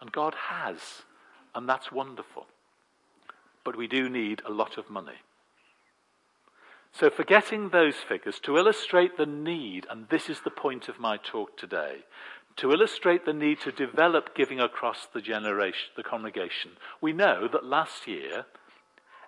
And 0.00 0.12
God 0.12 0.34
has, 0.48 1.02
and 1.54 1.68
that's 1.68 1.90
wonderful 1.90 2.46
but 3.64 3.76
we 3.76 3.86
do 3.86 4.08
need 4.08 4.42
a 4.46 4.52
lot 4.52 4.78
of 4.78 4.90
money. 4.90 5.20
So, 6.92 7.10
forgetting 7.10 7.68
those 7.68 7.96
figures, 7.96 8.40
to 8.40 8.56
illustrate 8.56 9.16
the 9.16 9.26
need, 9.26 9.86
and 9.90 10.08
this 10.08 10.28
is 10.28 10.40
the 10.40 10.50
point 10.50 10.88
of 10.88 10.98
my 10.98 11.16
talk 11.16 11.56
today, 11.56 11.98
to 12.56 12.72
illustrate 12.72 13.24
the 13.24 13.32
need 13.32 13.60
to 13.60 13.70
develop 13.70 14.34
giving 14.34 14.58
across 14.58 15.06
the 15.06 15.20
generation, 15.20 15.90
the 15.96 16.02
congregation, 16.02 16.72
we 17.00 17.12
know 17.12 17.46
that 17.46 17.64
last 17.64 18.08
year, 18.08 18.46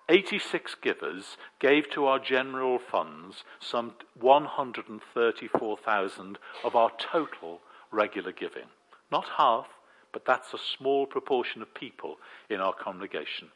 86 0.09 0.75
givers 0.81 1.37
gave 1.59 1.89
to 1.91 2.07
our 2.07 2.19
general 2.19 2.77
funds 2.77 3.45
some 3.61 3.93
134,000 4.19 6.37
of 6.65 6.75
our 6.75 6.91
total 6.99 7.61
regular 7.91 8.33
giving. 8.33 8.67
Not 9.09 9.29
half, 9.37 9.67
but 10.11 10.25
that's 10.25 10.53
a 10.53 10.57
small 10.57 11.05
proportion 11.05 11.61
of 11.61 11.73
people 11.73 12.17
in 12.49 12.59
our 12.59 12.73
congregation. 12.73 13.53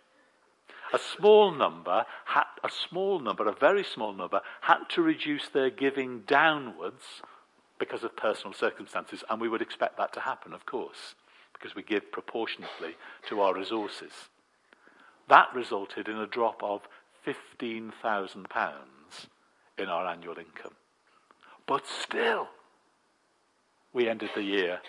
A 0.96 1.00
small 1.18 1.52
number, 1.52 2.06
had, 2.24 2.46
a 2.64 2.70
small 2.70 3.20
number, 3.20 3.50
a 3.50 3.54
very 3.54 3.84
small 3.84 4.14
number, 4.14 4.40
had 4.62 4.86
to 4.92 5.02
reduce 5.02 5.50
their 5.50 5.70
giving 5.70 6.22
downwards 6.22 7.22
because 7.78 8.06
of 8.06 8.16
personal 8.16 8.54
circumstances, 8.54 9.22
and 9.30 9.42
we 9.42 9.50
would 9.50 9.62
expect 9.62 9.98
that 9.98 10.14
to 10.14 10.22
happen, 10.22 10.54
of 10.54 10.66
course, 10.66 11.16
because 11.52 11.76
we 11.76 11.84
give 11.84 12.14
proportionately 12.14 12.96
to 13.28 13.42
our 13.42 13.54
resources. 13.54 14.14
That 15.28 15.50
resulted 15.54 16.08
in 16.08 16.16
a 16.16 16.28
drop 16.28 16.64
of 16.64 16.84
£15,000 17.28 17.92
in 19.78 19.90
our 19.90 20.08
annual 20.08 20.38
income. 20.38 20.76
But 21.68 21.84
still, 21.88 22.48
we 23.92 24.08
ended 24.08 24.30
the 24.34 24.44
year 24.44 24.80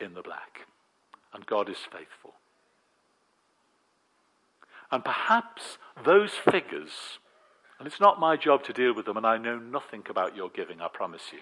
in 0.00 0.12
the 0.12 0.22
black. 0.22 0.66
And 1.32 1.46
God 1.46 1.70
is 1.70 1.78
faithful. 1.78 2.34
And 4.90 5.04
perhaps 5.04 5.78
those 6.04 6.32
figures, 6.32 7.18
and 7.78 7.86
it's 7.86 8.00
not 8.00 8.20
my 8.20 8.36
job 8.36 8.62
to 8.64 8.72
deal 8.72 8.94
with 8.94 9.06
them, 9.06 9.16
and 9.16 9.26
I 9.26 9.38
know 9.38 9.58
nothing 9.58 10.04
about 10.08 10.36
your 10.36 10.48
giving, 10.48 10.80
I 10.80 10.88
promise 10.88 11.32
you. 11.32 11.40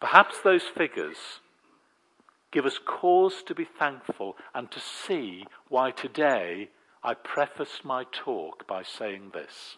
Perhaps 0.00 0.40
those 0.42 0.62
figures 0.62 1.40
give 2.50 2.64
us 2.64 2.78
cause 2.78 3.42
to 3.42 3.54
be 3.54 3.64
thankful 3.64 4.36
and 4.54 4.70
to 4.70 4.80
see 4.80 5.44
why 5.68 5.90
today 5.90 6.70
I 7.02 7.14
prefaced 7.14 7.84
my 7.84 8.04
talk 8.10 8.66
by 8.66 8.82
saying 8.82 9.30
this. 9.32 9.76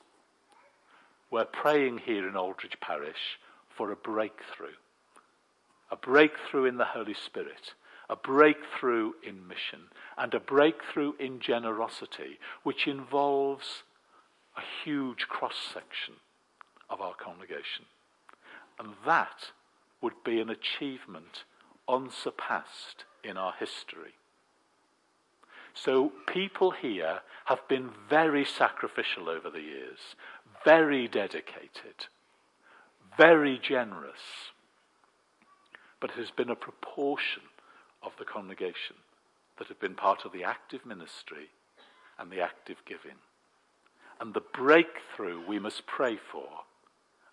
We're 1.31 1.45
praying 1.45 1.99
here 1.99 2.29
in 2.29 2.37
Aldridge 2.37 2.79
Parish 2.81 3.39
for 3.69 3.93
a 3.93 3.97
breakthrough. 3.97 4.77
A 5.91 5.97
breakthrough 5.97 6.65
in 6.65 6.77
the 6.77 6.85
Holy 6.85 7.15
Spirit, 7.15 7.75
a 8.11 8.17
breakthrough 8.17 9.13
in 9.23 9.47
mission, 9.47 9.87
and 10.19 10.35
a 10.35 10.41
breakthrough 10.41 11.13
in 11.21 11.39
generosity, 11.39 12.41
which 12.65 12.89
involves 12.89 13.85
a 14.57 14.63
huge 14.85 15.29
cross 15.29 15.55
section 15.73 16.15
of 16.91 17.01
our 17.01 17.15
congregation. 17.15 17.85
And 18.81 18.95
that 19.07 19.53
would 20.03 20.25
be 20.25 20.41
an 20.41 20.51
achievement 20.51 21.45
unsurpassed 21.89 23.05
in 23.23 23.37
our 23.37 23.55
history. 23.61 24.15
So, 25.73 26.13
people 26.27 26.73
here 26.73 27.21
have 27.45 27.69
been 27.69 27.91
very 28.09 28.45
sacrificial 28.45 29.29
over 29.29 29.51
the 29.51 29.61
years, 29.61 29.99
very 30.65 31.07
dedicated, 31.07 32.09
very 33.17 33.57
generous. 33.63 34.51
But 36.01 36.11
it 36.11 36.17
has 36.17 36.31
been 36.33 36.51
a 36.51 36.57
proportion 36.57 37.43
of 38.03 38.13
the 38.19 38.25
congregation 38.25 38.97
that 39.59 39.69
have 39.69 39.81
been 39.81 39.95
part 39.95 40.25
of 40.25 40.33
the 40.33 40.45
active 40.45 40.87
ministry 40.87 41.51
and 42.19 42.31
the 42.31 42.41
active 42.41 42.79
giving. 42.87 43.17
And 44.21 44.35
the 44.35 44.41
breakthrough 44.41 45.47
we 45.47 45.59
must 45.59 45.87
pray 45.87 46.17
for, 46.17 46.49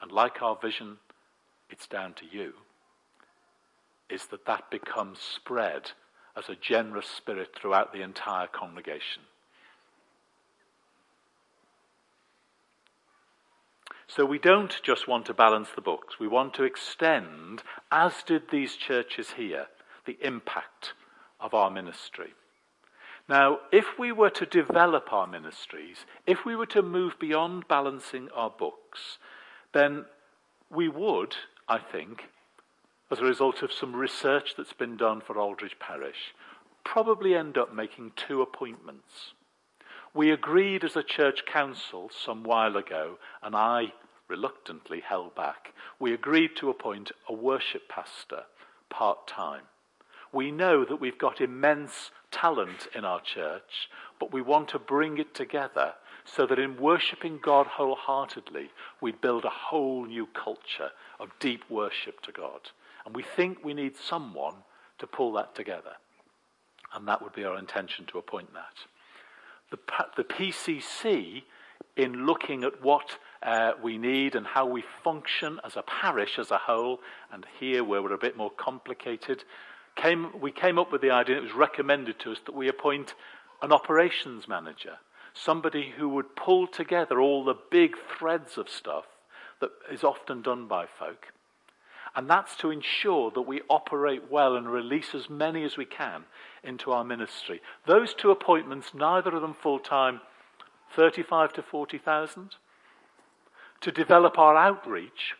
and 0.01 0.11
like 0.11 0.41
our 0.41 0.57
vision, 0.61 0.97
it's 1.69 1.87
down 1.87 2.13
to 2.13 2.25
you, 2.25 2.53
is 4.09 4.25
that 4.27 4.45
that 4.45 4.69
becomes 4.71 5.19
spread 5.19 5.91
as 6.37 6.47
a 6.49 6.55
generous 6.55 7.07
spirit 7.07 7.49
throughout 7.55 7.91
the 7.91 8.01
entire 8.01 8.47
congregation. 8.47 9.23
So 14.07 14.25
we 14.25 14.39
don't 14.39 14.81
just 14.83 15.07
want 15.07 15.25
to 15.25 15.33
balance 15.33 15.69
the 15.75 15.81
books, 15.81 16.19
we 16.19 16.27
want 16.27 16.53
to 16.55 16.63
extend, 16.63 17.63
as 17.91 18.23
did 18.25 18.49
these 18.49 18.75
churches 18.75 19.31
here, 19.31 19.67
the 20.07 20.17
impact 20.21 20.93
of 21.39 21.53
our 21.53 21.69
ministry. 21.69 22.33
Now, 23.29 23.59
if 23.71 23.99
we 23.99 24.11
were 24.11 24.29
to 24.31 24.45
develop 24.45 25.11
our 25.11 25.27
ministries, 25.27 26.05
if 26.25 26.45
we 26.45 26.55
were 26.55 26.65
to 26.67 26.81
move 26.81 27.19
beyond 27.19 27.67
balancing 27.67 28.29
our 28.33 28.49
books, 28.49 29.19
then 29.73 30.05
we 30.71 30.87
would, 30.87 31.35
I 31.67 31.77
think, 31.77 32.29
as 33.11 33.19
a 33.19 33.25
result 33.25 33.61
of 33.61 33.71
some 33.71 33.95
research 33.95 34.55
that's 34.57 34.73
been 34.73 34.97
done 34.97 35.21
for 35.21 35.37
Aldridge 35.37 35.77
Parish, 35.79 36.33
probably 36.83 37.35
end 37.35 37.57
up 37.57 37.73
making 37.73 38.13
two 38.15 38.41
appointments. 38.41 39.33
We 40.13 40.31
agreed 40.31 40.83
as 40.83 40.95
a 40.95 41.03
church 41.03 41.45
council 41.45 42.09
some 42.25 42.43
while 42.43 42.77
ago, 42.77 43.17
and 43.43 43.55
I 43.55 43.93
reluctantly 44.29 45.01
held 45.01 45.35
back. 45.35 45.73
We 45.99 46.13
agreed 46.13 46.51
to 46.57 46.69
appoint 46.69 47.11
a 47.29 47.33
worship 47.33 47.89
pastor 47.89 48.43
part 48.89 49.27
time. 49.27 49.63
We 50.37 50.51
know 50.51 50.85
that 50.85 51.01
we've 51.01 51.17
got 51.17 51.41
immense 51.41 52.11
talent 52.29 52.89
in 52.93 53.03
our 53.03 53.19
church, 53.21 53.89
but 54.19 54.31
we 54.31 54.43
want 54.43 54.69
to 54.69 54.77
bring 54.77 55.17
it 55.17 55.33
together 55.33 55.95
so 56.25 56.45
that 56.45 56.59
in 56.59 56.77
worshipping 56.79 57.39
God 57.41 57.65
wholeheartedly, 57.65 58.69
we 59.01 59.13
build 59.13 59.45
a 59.45 59.49
whole 59.49 60.05
new 60.05 60.27
culture 60.27 60.91
of 61.19 61.31
deep 61.39 61.63
worship 61.71 62.21
to 62.21 62.31
God. 62.31 62.69
And 63.03 63.15
we 63.15 63.23
think 63.23 63.65
we 63.65 63.73
need 63.73 63.97
someone 63.97 64.53
to 64.99 65.07
pull 65.07 65.33
that 65.33 65.55
together. 65.55 65.93
And 66.93 67.07
that 67.07 67.23
would 67.23 67.33
be 67.33 67.43
our 67.43 67.57
intention 67.57 68.05
to 68.05 68.19
appoint 68.19 68.53
that. 68.53 68.75
The, 69.71 69.79
the 70.17 70.23
PCC, 70.23 71.41
in 71.95 72.27
looking 72.27 72.63
at 72.63 72.83
what 72.83 73.17
uh, 73.41 73.71
we 73.81 73.97
need 73.97 74.35
and 74.35 74.45
how 74.45 74.67
we 74.67 74.83
function 75.03 75.59
as 75.65 75.77
a 75.77 75.81
parish 75.81 76.37
as 76.37 76.51
a 76.51 76.59
whole, 76.59 76.99
and 77.33 77.43
here 77.59 77.83
where 77.83 78.03
we're 78.03 78.13
a 78.13 78.19
bit 78.19 78.37
more 78.37 78.51
complicated, 78.51 79.43
came, 79.97 80.39
we 80.39 80.51
came 80.51 80.79
up 80.79 80.91
with 80.91 81.01
the 81.01 81.11
idea, 81.11 81.37
it 81.37 81.43
was 81.43 81.53
recommended 81.53 82.19
to 82.19 82.31
us 82.31 82.39
that 82.45 82.55
we 82.55 82.69
appoint 82.69 83.13
an 83.61 83.73
operations 83.73 84.47
manager, 84.47 84.97
somebody 85.33 85.93
who 85.97 86.07
would 86.09 86.35
pull 86.35 86.67
together 86.67 87.19
all 87.19 87.43
the 87.43 87.57
big 87.69 87.95
threads 88.17 88.57
of 88.57 88.69
stuff 88.69 89.05
that 89.59 89.71
is 89.91 90.03
often 90.03 90.41
done 90.41 90.67
by 90.67 90.85
folk 90.85 91.33
and 92.17 92.27
that's 92.27 92.55
to 92.57 92.71
ensure 92.71 93.29
that 93.29 93.41
we 93.41 93.61
operate 93.69 94.23
well 94.31 94.55
and 94.55 94.67
release 94.67 95.13
as 95.13 95.29
many 95.29 95.63
as 95.63 95.77
we 95.77 95.85
can 95.85 96.23
into 96.63 96.91
our 96.91 97.03
ministry. 97.03 97.61
Those 97.85 98.15
two 98.15 98.31
appointments, 98.31 98.91
neither 98.95 99.35
of 99.35 99.41
them 99.43 99.53
full 99.53 99.77
time, 99.77 100.21
35 100.95 101.53
to 101.53 101.61
40,000. 101.61 102.55
To 103.81 103.91
develop 103.91 104.39
our 104.39 104.55
outreach, 104.55 105.35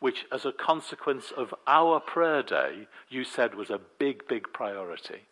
which, 0.00 0.26
as 0.30 0.44
a 0.44 0.52
consequence 0.52 1.32
of 1.36 1.54
our 1.66 2.00
prayer 2.00 2.42
day, 2.42 2.86
you 3.08 3.24
said 3.24 3.54
was 3.54 3.70
a 3.70 3.80
big, 3.98 4.26
big 4.28 4.52
priority. 4.52 5.22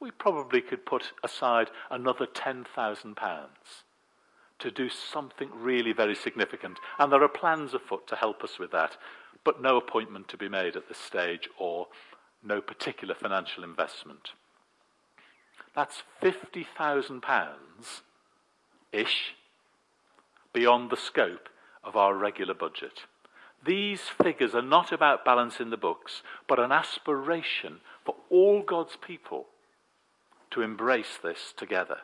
We 0.00 0.10
probably 0.10 0.60
could 0.60 0.86
put 0.86 1.12
aside 1.22 1.70
another 1.90 2.26
£10,000 2.26 3.46
to 4.58 4.70
do 4.70 4.88
something 4.88 5.50
really 5.54 5.92
very 5.92 6.14
significant. 6.14 6.78
And 6.98 7.12
there 7.12 7.22
are 7.22 7.28
plans 7.28 7.74
afoot 7.74 8.06
to 8.08 8.16
help 8.16 8.42
us 8.42 8.58
with 8.58 8.72
that 8.72 8.96
but 9.46 9.62
no 9.62 9.76
appointment 9.76 10.26
to 10.26 10.36
be 10.36 10.48
made 10.48 10.74
at 10.74 10.88
this 10.88 10.98
stage 10.98 11.48
or 11.56 11.86
no 12.42 12.60
particular 12.60 13.14
financial 13.14 13.62
investment. 13.62 14.30
That's 15.72 16.02
£50,000 16.20 17.22
ish 18.92 19.34
beyond 20.52 20.90
the 20.90 20.96
scope 20.96 21.48
of 21.84 21.94
our 21.94 22.14
regular 22.14 22.54
budget. 22.54 23.02
These 23.64 24.02
figures 24.02 24.54
are 24.54 24.62
not 24.62 24.92
about 24.92 25.24
balancing 25.24 25.70
the 25.70 25.76
books, 25.76 26.22
but 26.48 26.58
an 26.58 26.72
aspiration 26.72 27.80
for 28.04 28.14
all 28.30 28.62
God's 28.62 28.96
people 28.96 29.46
to 30.50 30.62
embrace 30.62 31.18
this 31.22 31.52
together. 31.56 31.98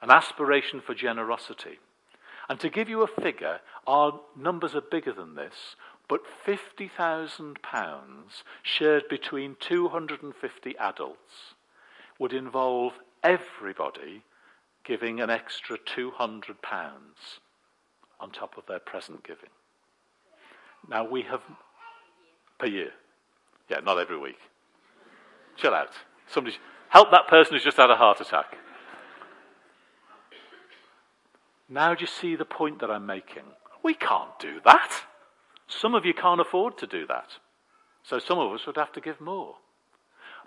An 0.00 0.10
aspiration 0.10 0.80
for 0.80 0.94
generosity. 0.94 1.78
And 2.48 2.60
to 2.60 2.70
give 2.70 2.88
you 2.88 3.02
a 3.02 3.06
figure, 3.06 3.60
our 3.86 4.20
numbers 4.36 4.74
are 4.74 4.80
bigger 4.80 5.12
than 5.12 5.34
this. 5.34 5.76
But 6.08 6.20
£50,000 6.46 7.56
shared 8.62 9.08
between 9.08 9.56
250 9.58 10.78
adults 10.78 11.54
would 12.18 12.32
involve 12.32 12.94
everybody 13.22 14.22
giving 14.84 15.20
an 15.20 15.30
extra 15.30 15.76
£200 15.76 16.54
on 18.20 18.30
top 18.30 18.56
of 18.56 18.66
their 18.66 18.78
present 18.78 19.24
giving. 19.24 19.50
Now 20.88 21.08
we 21.08 21.22
have. 21.22 21.40
Per 22.58 22.66
year. 22.66 22.90
Yeah, 23.68 23.80
not 23.80 23.98
every 23.98 24.18
week. 24.18 24.38
Chill 25.56 25.74
out. 25.74 25.90
Somebody 26.28 26.56
help 26.88 27.10
that 27.10 27.28
person 27.28 27.54
who's 27.54 27.64
just 27.64 27.76
had 27.76 27.90
a 27.90 27.96
heart 27.96 28.20
attack. 28.20 28.56
Now, 31.68 31.94
do 31.94 32.02
you 32.02 32.06
see 32.06 32.36
the 32.36 32.44
point 32.44 32.80
that 32.80 32.90
I'm 32.90 33.06
making? 33.06 33.42
We 33.82 33.94
can't 33.94 34.38
do 34.38 34.60
that. 34.64 34.92
Some 35.66 35.94
of 35.94 36.04
you 36.04 36.14
can't 36.14 36.40
afford 36.40 36.78
to 36.78 36.86
do 36.86 37.06
that. 37.08 37.38
So 38.04 38.18
some 38.18 38.38
of 38.38 38.52
us 38.52 38.66
would 38.66 38.76
have 38.76 38.92
to 38.92 39.00
give 39.00 39.20
more. 39.20 39.56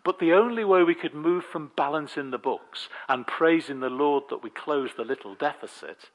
But 0.06 0.20
the 0.20 0.32
only 0.34 0.64
way 0.64 0.84
we 0.84 0.96
could 0.96 1.14
move 1.14 1.44
from 1.44 1.72
balancing 1.76 2.32
the 2.32 2.38
books 2.38 2.88
and 3.10 3.28
praising 3.28 3.82
the 3.82 3.90
Lord 3.90 4.24
that 4.30 4.42
we 4.42 4.50
close 4.50 4.92
the 4.96 5.04
little 5.04 5.36
deficit, 5.36 6.10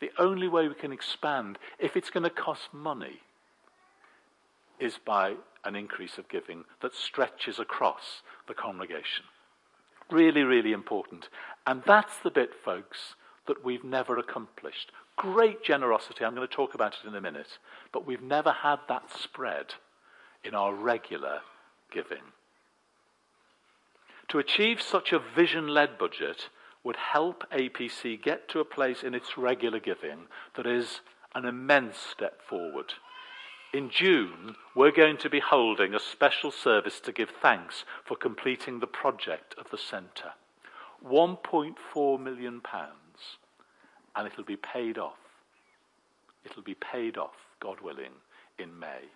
the 0.00 0.10
only 0.18 0.48
way 0.48 0.66
we 0.66 0.74
can 0.74 0.92
expand, 0.92 1.58
if 1.78 1.96
it's 1.96 2.10
going 2.10 2.24
to 2.24 2.30
cost 2.30 2.74
money, 2.74 3.20
is 4.78 4.98
by 5.04 5.34
an 5.64 5.76
increase 5.76 6.18
of 6.18 6.28
giving 6.28 6.64
that 6.82 6.94
stretches 6.94 7.58
across 7.58 8.22
the 8.48 8.54
congregation. 8.54 9.24
Really, 10.10 10.42
really 10.42 10.72
important. 10.72 11.28
And 11.66 11.82
that's 11.86 12.18
the 12.18 12.30
bit, 12.30 12.50
folks, 12.64 13.14
that 13.46 13.64
we've 13.64 13.84
never 13.84 14.18
accomplished. 14.18 14.92
Great 15.16 15.62
generosity, 15.62 16.24
I'm 16.24 16.34
going 16.34 16.46
to 16.46 16.54
talk 16.54 16.74
about 16.74 16.94
it 16.94 17.08
in 17.08 17.14
a 17.14 17.20
minute, 17.20 17.58
but 17.92 18.06
we've 18.06 18.22
never 18.22 18.52
had 18.52 18.80
that 18.88 19.10
spread 19.12 19.74
in 20.42 20.54
our 20.54 20.74
regular 20.74 21.40
giving. 21.90 22.32
To 24.28 24.38
achieve 24.38 24.82
such 24.82 25.12
a 25.12 25.18
vision 25.18 25.68
led 25.68 25.98
budget 25.98 26.48
would 26.82 26.96
help 26.96 27.44
APC 27.50 28.20
get 28.20 28.48
to 28.48 28.60
a 28.60 28.64
place 28.64 29.02
in 29.02 29.14
its 29.14 29.38
regular 29.38 29.78
giving 29.78 30.26
that 30.56 30.66
is 30.66 31.00
an 31.34 31.44
immense 31.44 31.96
step 31.96 32.42
forward 32.42 32.94
In 33.74 33.90
June, 33.90 34.54
we're 34.76 34.92
going 34.92 35.16
to 35.16 35.28
be 35.28 35.40
holding 35.40 35.96
a 35.96 35.98
special 35.98 36.52
service 36.52 37.00
to 37.00 37.10
give 37.10 37.30
thanks 37.42 37.84
for 38.04 38.16
completing 38.16 38.78
the 38.78 38.86
project 38.86 39.52
of 39.58 39.68
the 39.72 39.78
centre. 39.78 40.34
£1.4 41.04 42.20
million, 42.20 42.62
and 44.14 44.26
it'll 44.28 44.44
be 44.44 44.54
paid 44.54 44.96
off. 44.96 45.18
It'll 46.44 46.62
be 46.62 46.76
paid 46.76 47.18
off, 47.18 47.34
God 47.58 47.80
willing, 47.80 48.12
in 48.60 48.78
May. 48.78 49.08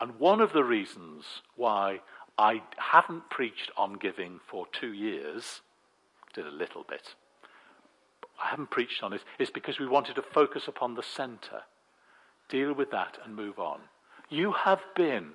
And 0.00 0.18
one 0.18 0.40
of 0.40 0.54
the 0.54 0.64
reasons 0.64 1.42
why 1.54 2.00
I 2.38 2.62
haven't 2.78 3.28
preached 3.28 3.70
on 3.76 3.98
giving 3.98 4.40
for 4.50 4.64
two 4.72 4.94
years, 4.94 5.60
did 6.32 6.46
a 6.46 6.50
little 6.50 6.86
bit, 6.88 7.16
I 8.42 8.48
haven't 8.48 8.70
preached 8.70 9.02
on 9.02 9.12
it, 9.12 9.24
is 9.38 9.50
because 9.50 9.78
we 9.78 9.86
wanted 9.86 10.14
to 10.14 10.22
focus 10.22 10.68
upon 10.68 10.94
the 10.94 11.02
centre, 11.02 11.64
deal 12.50 12.72
with 12.74 12.90
that, 12.90 13.18
and 13.24 13.34
move 13.34 13.58
on. 13.58 13.80
You 14.28 14.52
have 14.52 14.82
been, 14.94 15.30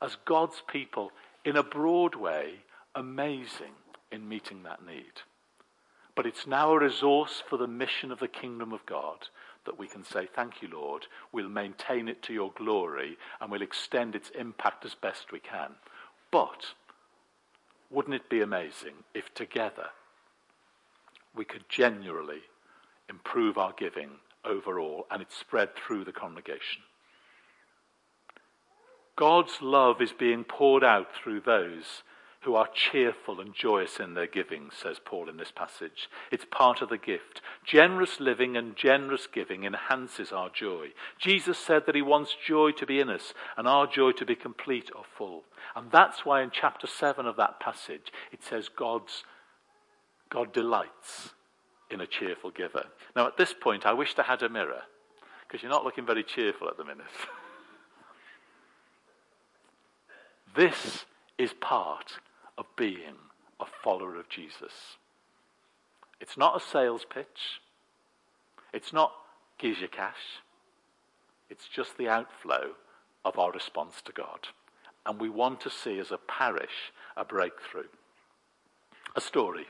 as 0.00 0.16
God's 0.24 0.62
people, 0.68 1.10
in 1.44 1.56
a 1.56 1.62
broad 1.62 2.14
way, 2.14 2.54
amazing 2.94 3.74
in 4.12 4.28
meeting 4.28 4.62
that 4.62 4.86
need. 4.86 5.22
But 6.14 6.26
it's 6.26 6.46
now 6.46 6.72
a 6.72 6.78
resource 6.80 7.42
for 7.48 7.56
the 7.56 7.66
mission 7.66 8.10
of 8.10 8.18
the 8.18 8.28
kingdom 8.28 8.72
of 8.72 8.84
God 8.86 9.28
that 9.66 9.78
we 9.78 9.86
can 9.86 10.04
say, 10.04 10.26
Thank 10.26 10.62
you, 10.62 10.68
Lord. 10.72 11.06
We'll 11.30 11.48
maintain 11.48 12.08
it 12.08 12.22
to 12.22 12.32
your 12.32 12.52
glory 12.56 13.16
and 13.40 13.50
we'll 13.50 13.62
extend 13.62 14.14
its 14.14 14.30
impact 14.30 14.84
as 14.84 14.94
best 14.94 15.30
we 15.30 15.40
can. 15.40 15.72
But 16.30 16.64
wouldn't 17.90 18.14
it 18.14 18.28
be 18.28 18.40
amazing 18.40 18.94
if 19.14 19.32
together 19.34 19.86
we 21.34 21.44
could 21.44 21.68
genuinely 21.68 22.42
improve 23.08 23.56
our 23.58 23.72
giving 23.76 24.10
overall 24.44 25.06
and 25.10 25.22
it's 25.22 25.36
spread 25.36 25.70
through 25.76 26.04
the 26.04 26.12
congregation? 26.12 26.82
God's 29.16 29.60
love 29.60 30.00
is 30.00 30.12
being 30.12 30.44
poured 30.44 30.84
out 30.84 31.08
through 31.14 31.40
those 31.40 32.02
who 32.42 32.54
are 32.54 32.68
cheerful 32.72 33.40
and 33.40 33.52
joyous 33.52 33.98
in 33.98 34.14
their 34.14 34.28
giving, 34.28 34.70
says 34.70 35.00
Paul 35.04 35.28
in 35.28 35.36
this 35.38 35.50
passage. 35.50 36.08
It's 36.30 36.46
part 36.50 36.80
of 36.80 36.88
the 36.88 36.96
gift. 36.96 37.40
Generous 37.64 38.20
living 38.20 38.56
and 38.56 38.76
generous 38.76 39.26
giving 39.26 39.64
enhances 39.64 40.30
our 40.30 40.48
joy. 40.48 40.88
Jesus 41.18 41.58
said 41.58 41.84
that 41.86 41.96
he 41.96 42.02
wants 42.02 42.36
joy 42.46 42.70
to 42.72 42.86
be 42.86 43.00
in 43.00 43.10
us 43.10 43.34
and 43.56 43.66
our 43.66 43.86
joy 43.88 44.12
to 44.12 44.24
be 44.24 44.36
complete 44.36 44.90
or 44.94 45.02
full. 45.16 45.42
And 45.74 45.90
that's 45.90 46.24
why 46.24 46.42
in 46.42 46.50
chapter 46.52 46.86
7 46.86 47.26
of 47.26 47.36
that 47.36 47.58
passage 47.58 48.12
it 48.30 48.44
says 48.44 48.68
God's 48.68 49.24
God 50.30 50.52
delights 50.52 51.30
in 51.90 52.00
a 52.00 52.06
cheerful 52.06 52.50
giver. 52.50 52.84
Now 53.16 53.26
at 53.26 53.36
this 53.36 53.54
point 53.54 53.86
I 53.86 53.92
wish 53.92 54.14
I 54.18 54.22
had 54.22 54.42
a 54.42 54.48
mirror 54.48 54.82
because 55.46 55.62
you're 55.62 55.72
not 55.72 55.84
looking 55.84 56.06
very 56.06 56.22
cheerful 56.22 56.68
at 56.68 56.76
the 56.76 56.84
minute. 56.84 57.06
this 60.56 61.04
is 61.38 61.52
part 61.54 62.18
of 62.56 62.66
being 62.76 63.16
a 63.60 63.66
follower 63.82 64.16
of 64.16 64.28
Jesus. 64.28 64.96
It's 66.20 66.36
not 66.36 66.60
a 66.60 66.64
sales 66.64 67.06
pitch. 67.08 67.60
It's 68.72 68.92
not 68.92 69.12
gives 69.58 69.80
you 69.80 69.88
cash. 69.88 70.40
It's 71.50 71.66
just 71.66 71.98
the 71.98 72.08
outflow 72.08 72.72
of 73.24 73.38
our 73.38 73.52
response 73.52 74.00
to 74.04 74.12
God. 74.12 74.48
And 75.04 75.20
we 75.20 75.28
want 75.28 75.60
to 75.62 75.70
see 75.70 75.98
as 75.98 76.10
a 76.10 76.18
parish 76.18 76.92
a 77.16 77.24
breakthrough. 77.24 77.88
A 79.16 79.20
story. 79.20 79.66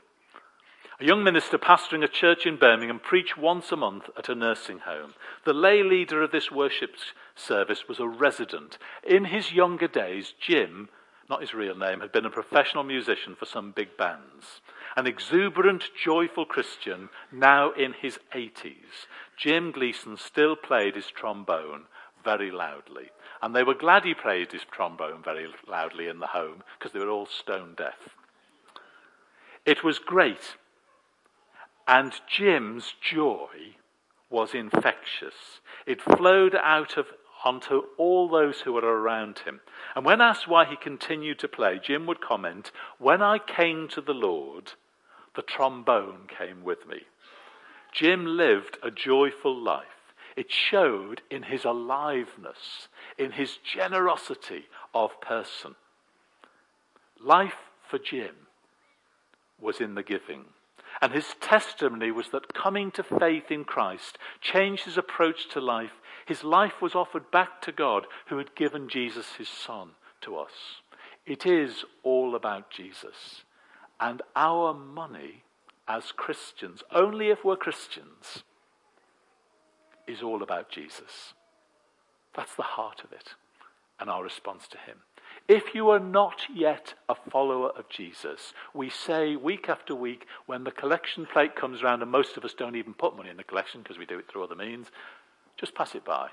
A 0.99 1.05
young 1.05 1.23
minister 1.23 1.57
pastoring 1.57 2.03
a 2.03 2.09
church 2.09 2.45
in 2.45 2.57
Birmingham 2.57 2.99
preached 2.99 3.37
once 3.37 3.71
a 3.71 3.77
month 3.77 4.09
at 4.17 4.27
a 4.27 4.35
nursing 4.35 4.79
home. 4.79 5.13
The 5.45 5.53
lay 5.53 5.81
leader 5.81 6.21
of 6.21 6.31
this 6.31 6.51
worship 6.51 6.95
service 7.35 7.87
was 7.87 7.99
a 7.99 8.07
resident. 8.07 8.77
In 9.07 9.25
his 9.25 9.53
younger 9.53 9.87
days, 9.87 10.33
Jim 10.39 10.89
not 11.29 11.41
his 11.41 11.53
real 11.53 11.75
name, 11.75 11.99
had 11.99 12.11
been 12.11 12.25
a 12.25 12.31
professional 12.31 12.83
musician 12.83 13.35
for 13.35 13.45
some 13.45 13.71
big 13.71 13.95
bands. 13.95 14.61
An 14.97 15.05
exuberant, 15.05 15.83
joyful 16.03 16.45
Christian, 16.45 17.09
now 17.31 17.71
in 17.71 17.93
his 17.93 18.17
80s, 18.33 19.05
Jim 19.37 19.71
Gleason 19.71 20.17
still 20.17 20.55
played 20.55 20.95
his 20.95 21.07
trombone 21.07 21.83
very 22.23 22.51
loudly. 22.51 23.11
And 23.41 23.55
they 23.55 23.63
were 23.63 23.75
glad 23.75 24.03
he 24.03 24.15
played 24.15 24.51
his 24.51 24.65
trombone 24.69 25.21
very 25.23 25.47
loudly 25.67 26.07
in 26.07 26.19
the 26.19 26.27
home 26.27 26.63
because 26.77 26.91
they 26.91 26.99
were 26.99 27.09
all 27.09 27.27
stone 27.27 27.75
deaf. 27.77 28.17
It 29.65 29.83
was 29.83 29.99
great. 29.99 30.55
And 31.89 32.13
Jim's 32.27 32.93
joy 33.01 33.75
was 34.29 34.53
infectious. 34.53 35.59
It 35.87 36.03
flowed 36.03 36.53
out 36.53 36.97
of 36.97 37.07
onto 37.43 37.81
all 37.97 38.29
those 38.29 38.61
who 38.61 38.73
were 38.73 38.81
around 38.81 39.39
him. 39.39 39.61
And 39.95 40.05
when 40.05 40.21
asked 40.21 40.47
why 40.47 40.65
he 40.65 40.75
continued 40.75 41.39
to 41.39 41.47
play, 41.47 41.79
Jim 41.83 42.05
would 42.05 42.21
comment, 42.21 42.71
When 42.99 43.23
I 43.23 43.39
came 43.39 43.87
to 43.87 44.01
the 44.01 44.13
Lord, 44.13 44.73
the 45.35 45.41
trombone 45.41 46.27
came 46.27 46.63
with 46.63 46.85
me. 46.87 47.01
Jim 47.91 48.23
lived 48.37 48.77
a 48.83 48.91
joyful 48.91 49.59
life. 49.59 50.13
It 50.35 50.51
showed 50.51 51.23
in 51.31 51.41
his 51.41 51.65
aliveness, 51.65 52.87
in 53.17 53.31
his 53.31 53.57
generosity 53.57 54.65
of 54.93 55.19
person. 55.21 55.73
Life 57.19 57.71
for 57.89 57.97
Jim 57.97 58.35
was 59.59 59.81
in 59.81 59.95
the 59.95 60.03
giving. 60.03 60.45
And 61.01 61.13
his 61.13 61.35
testimony 61.39 62.11
was 62.11 62.29
that 62.29 62.53
coming 62.53 62.91
to 62.91 63.03
faith 63.03 63.51
in 63.51 63.63
Christ 63.63 64.17
changed 64.41 64.83
his 64.83 64.97
approach 64.97 65.47
to 65.49 65.61
life. 65.61 65.93
His 66.25 66.43
life 66.43 66.81
was 66.81 66.93
offered 66.93 67.31
back 67.31 67.61
to 67.61 67.71
God, 67.71 68.05
who 68.27 68.37
had 68.37 68.55
given 68.55 68.89
Jesus, 68.89 69.33
his 69.37 69.47
son, 69.47 69.91
to 70.21 70.35
us. 70.35 70.81
It 71.25 71.45
is 71.45 71.85
all 72.03 72.35
about 72.35 72.69
Jesus. 72.69 73.43
And 73.99 74.21
our 74.35 74.73
money 74.73 75.43
as 75.87 76.11
Christians, 76.11 76.83
only 76.91 77.29
if 77.29 77.43
we're 77.43 77.55
Christians, 77.55 78.43
is 80.07 80.21
all 80.21 80.43
about 80.43 80.69
Jesus. 80.69 81.33
That's 82.35 82.55
the 82.55 82.63
heart 82.63 83.01
of 83.03 83.11
it 83.11 83.35
and 83.99 84.09
our 84.09 84.23
response 84.23 84.67
to 84.69 84.77
him. 84.77 84.97
If 85.49 85.73
you 85.73 85.89
are 85.89 85.99
not 85.99 86.43
yet 86.53 86.93
a 87.09 87.15
follower 87.15 87.69
of 87.69 87.89
Jesus, 87.89 88.53
we 88.71 88.91
say 88.91 89.35
week 89.35 89.67
after 89.67 89.95
week 89.95 90.27
when 90.45 90.63
the 90.63 90.69
collection 90.69 91.25
plate 91.25 91.55
comes 91.55 91.81
around, 91.81 92.03
and 92.03 92.11
most 92.11 92.37
of 92.37 92.45
us 92.45 92.53
don't 92.53 92.75
even 92.75 92.93
put 92.93 93.17
money 93.17 93.31
in 93.31 93.37
the 93.37 93.43
collection 93.43 93.81
because 93.81 93.97
we 93.97 94.05
do 94.05 94.19
it 94.19 94.29
through 94.29 94.43
other 94.43 94.55
means, 94.55 94.89
just 95.57 95.73
pass 95.73 95.95
it 95.95 96.05
by. 96.05 96.29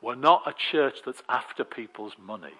We're 0.00 0.14
not 0.14 0.46
a 0.46 0.54
church 0.54 0.98
that's 1.04 1.24
after 1.28 1.64
people's 1.64 2.14
money. 2.24 2.54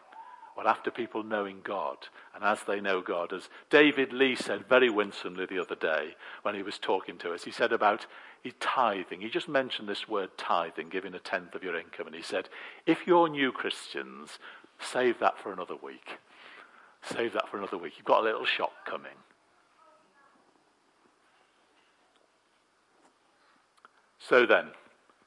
We're 0.57 0.67
after 0.67 0.91
people 0.91 1.23
knowing 1.23 1.61
God. 1.63 1.99
And 2.35 2.43
as 2.43 2.65
they 2.65 2.81
know 2.81 3.01
God, 3.01 3.33
as 3.33 3.49
David 3.71 4.13
Lee 4.13 4.35
said 4.35 4.69
very 4.69 4.91
winsomely 4.91 5.47
the 5.47 5.61
other 5.61 5.77
day 5.77 6.17
when 6.43 6.57
he 6.57 6.65
was 6.65 6.81
talking 6.81 7.17
to 7.19 7.33
us, 7.33 7.45
he 7.45 7.53
said 7.53 7.73
about 7.73 8.07
tithing. 8.59 9.21
He 9.21 9.31
just 9.31 9.49
mentioned 9.49 9.89
this 9.89 10.09
word 10.09 10.31
tithing, 10.37 10.89
giving 10.89 11.15
a 11.15 11.21
tenth 11.21 11.55
of 11.55 11.63
your 11.63 11.77
income. 11.79 12.09
And 12.09 12.17
he 12.17 12.23
said, 12.23 12.49
if 12.87 13.07
you're 13.07 13.29
new 13.29 13.53
Christians, 13.53 14.39
Save 14.83 15.21
that 15.21 15.39
for 15.39 15.53
another 15.53 15.77
week. 15.83 16.19
Save 17.03 17.33
that 17.35 17.49
for 17.49 17.59
another 17.59 17.79
week. 17.79 17.95
You've 17.97 18.07
got 18.07 18.21
a 18.21 18.25
little 18.25 18.45
shock 18.45 18.73
coming. 18.87 19.13
So 24.19 24.47
then, 24.47 24.69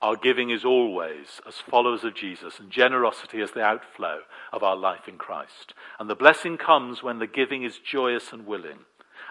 our 0.02 0.16
giving 0.16 0.52
is 0.52 0.64
always 0.64 1.42
as 1.48 1.56
followers 1.56 2.04
of 2.04 2.16
Jesus, 2.16 2.60
and 2.60 2.72
generosity 2.72 3.42
is 3.42 3.52
the 3.52 3.64
outflow 3.64 4.20
of 4.54 4.64
our 4.64 4.76
life 4.76 5.08
in 5.08 5.18
Christ. 5.18 5.74
And 6.00 6.10
the 6.10 6.16
blessing 6.16 6.58
comes 6.58 7.04
when 7.04 7.20
the 7.20 7.28
giving 7.28 7.64
is 7.64 7.80
joyous 7.80 8.32
and 8.32 8.46
willing. 8.46 8.80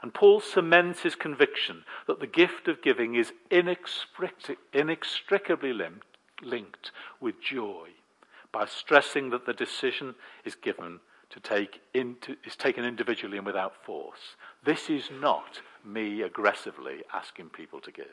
And 0.03 0.13
Paul 0.13 0.41
cements 0.41 1.01
his 1.01 1.15
conviction 1.15 1.85
that 2.07 2.21
the 2.21 2.27
gift 2.27 2.69
of 2.69 2.83
giving 2.83 3.15
is 3.15 3.33
inextricably 3.51 5.73
linked 6.43 6.91
with 7.21 7.41
joy 7.41 7.89
by 8.55 8.67
stressing 8.67 9.31
that 9.31 9.47
the 9.47 9.53
decision 9.53 10.15
is 10.45 10.55
given 10.55 11.01
to 11.29 11.41
take 11.41 11.81
into, 11.93 12.37
is 12.47 12.55
taken 12.55 12.85
individually 12.85 13.37
and 13.37 13.45
without 13.45 13.85
force. 13.85 14.37
This 14.65 14.89
is 14.89 15.11
not 15.21 15.61
me 15.85 16.23
aggressively 16.23 17.03
asking 17.13 17.49
people 17.49 17.81
to 17.81 17.91
give. 17.91 18.07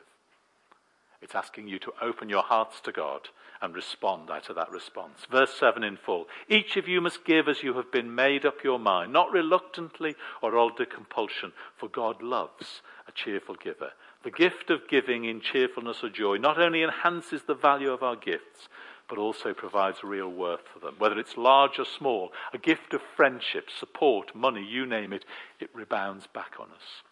It's 1.21 1.35
asking 1.35 1.67
you 1.67 1.77
to 1.79 1.93
open 2.01 2.29
your 2.29 2.41
hearts 2.41 2.81
to 2.81 2.91
God 2.91 3.29
and 3.61 3.75
respond 3.75 4.31
of 4.31 4.55
that 4.55 4.71
response. 4.71 5.19
Verse 5.29 5.53
7 5.53 5.83
in 5.83 5.97
full. 5.97 6.25
Each 6.49 6.75
of 6.77 6.87
you 6.87 6.99
must 6.99 7.23
give 7.23 7.47
as 7.47 7.61
you 7.61 7.75
have 7.75 7.91
been 7.91 8.15
made 8.15 8.43
up 8.43 8.63
your 8.63 8.79
mind, 8.79 9.13
not 9.13 9.31
reluctantly 9.31 10.15
or 10.41 10.57
under 10.57 10.85
compulsion, 10.85 11.51
for 11.77 11.87
God 11.87 12.23
loves 12.23 12.81
a 13.07 13.11
cheerful 13.11 13.53
giver. 13.53 13.91
The 14.23 14.31
gift 14.31 14.71
of 14.71 14.87
giving 14.87 15.25
in 15.25 15.41
cheerfulness 15.41 16.03
or 16.03 16.09
joy 16.09 16.37
not 16.37 16.59
only 16.59 16.81
enhances 16.81 17.43
the 17.43 17.53
value 17.53 17.91
of 17.91 18.01
our 18.01 18.15
gifts, 18.15 18.67
but 19.11 19.19
also 19.19 19.53
provides 19.53 20.05
real 20.05 20.29
worth 20.29 20.61
for 20.73 20.79
them. 20.79 20.95
Whether 20.97 21.19
it's 21.19 21.35
large 21.35 21.77
or 21.77 21.83
small, 21.83 22.31
a 22.53 22.57
gift 22.57 22.93
of 22.93 23.01
friendship, 23.17 23.67
support, 23.69 24.33
money, 24.33 24.65
you 24.65 24.85
name 24.85 25.11
it, 25.11 25.25
it 25.59 25.69
rebounds 25.73 26.27
back 26.33 26.53
on 26.57 26.67
us. 26.67 27.03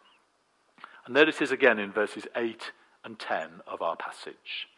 And 1.05 1.13
there 1.13 1.27
it 1.27 1.41
is 1.41 1.51
again 1.51 1.77
in 1.77 1.91
verses 1.91 2.25
8 2.37 2.71
and 3.03 3.19
10 3.19 3.49
of 3.67 3.81
our 3.81 3.97
passage. 3.97 4.69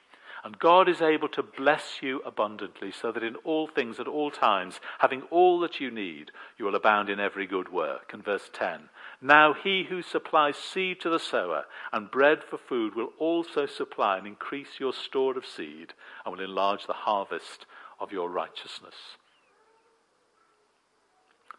And 0.43 0.57
God 0.57 0.89
is 0.89 0.99
able 0.99 1.27
to 1.29 1.43
bless 1.43 2.01
you 2.01 2.23
abundantly, 2.25 2.91
so 2.91 3.11
that 3.11 3.21
in 3.21 3.35
all 3.43 3.67
things, 3.67 3.99
at 3.99 4.07
all 4.07 4.31
times, 4.31 4.79
having 4.97 5.21
all 5.29 5.59
that 5.59 5.79
you 5.79 5.91
need, 5.91 6.31
you 6.57 6.65
will 6.65 6.73
abound 6.73 7.07
in 7.07 7.19
every 7.19 7.45
good 7.45 7.71
work. 7.71 8.13
And 8.13 8.25
verse 8.25 8.49
10 8.51 8.89
Now 9.21 9.53
he 9.53 9.85
who 9.87 10.01
supplies 10.01 10.57
seed 10.57 10.99
to 11.01 11.09
the 11.09 11.19
sower 11.19 11.65
and 11.93 12.09
bread 12.09 12.39
for 12.43 12.57
food 12.57 12.95
will 12.95 13.11
also 13.19 13.67
supply 13.67 14.17
and 14.17 14.25
increase 14.25 14.79
your 14.79 14.93
store 14.93 15.37
of 15.37 15.45
seed 15.45 15.93
and 16.25 16.35
will 16.35 16.43
enlarge 16.43 16.87
the 16.87 16.93
harvest 16.93 17.67
of 17.99 18.11
your 18.11 18.29
righteousness. 18.29 18.95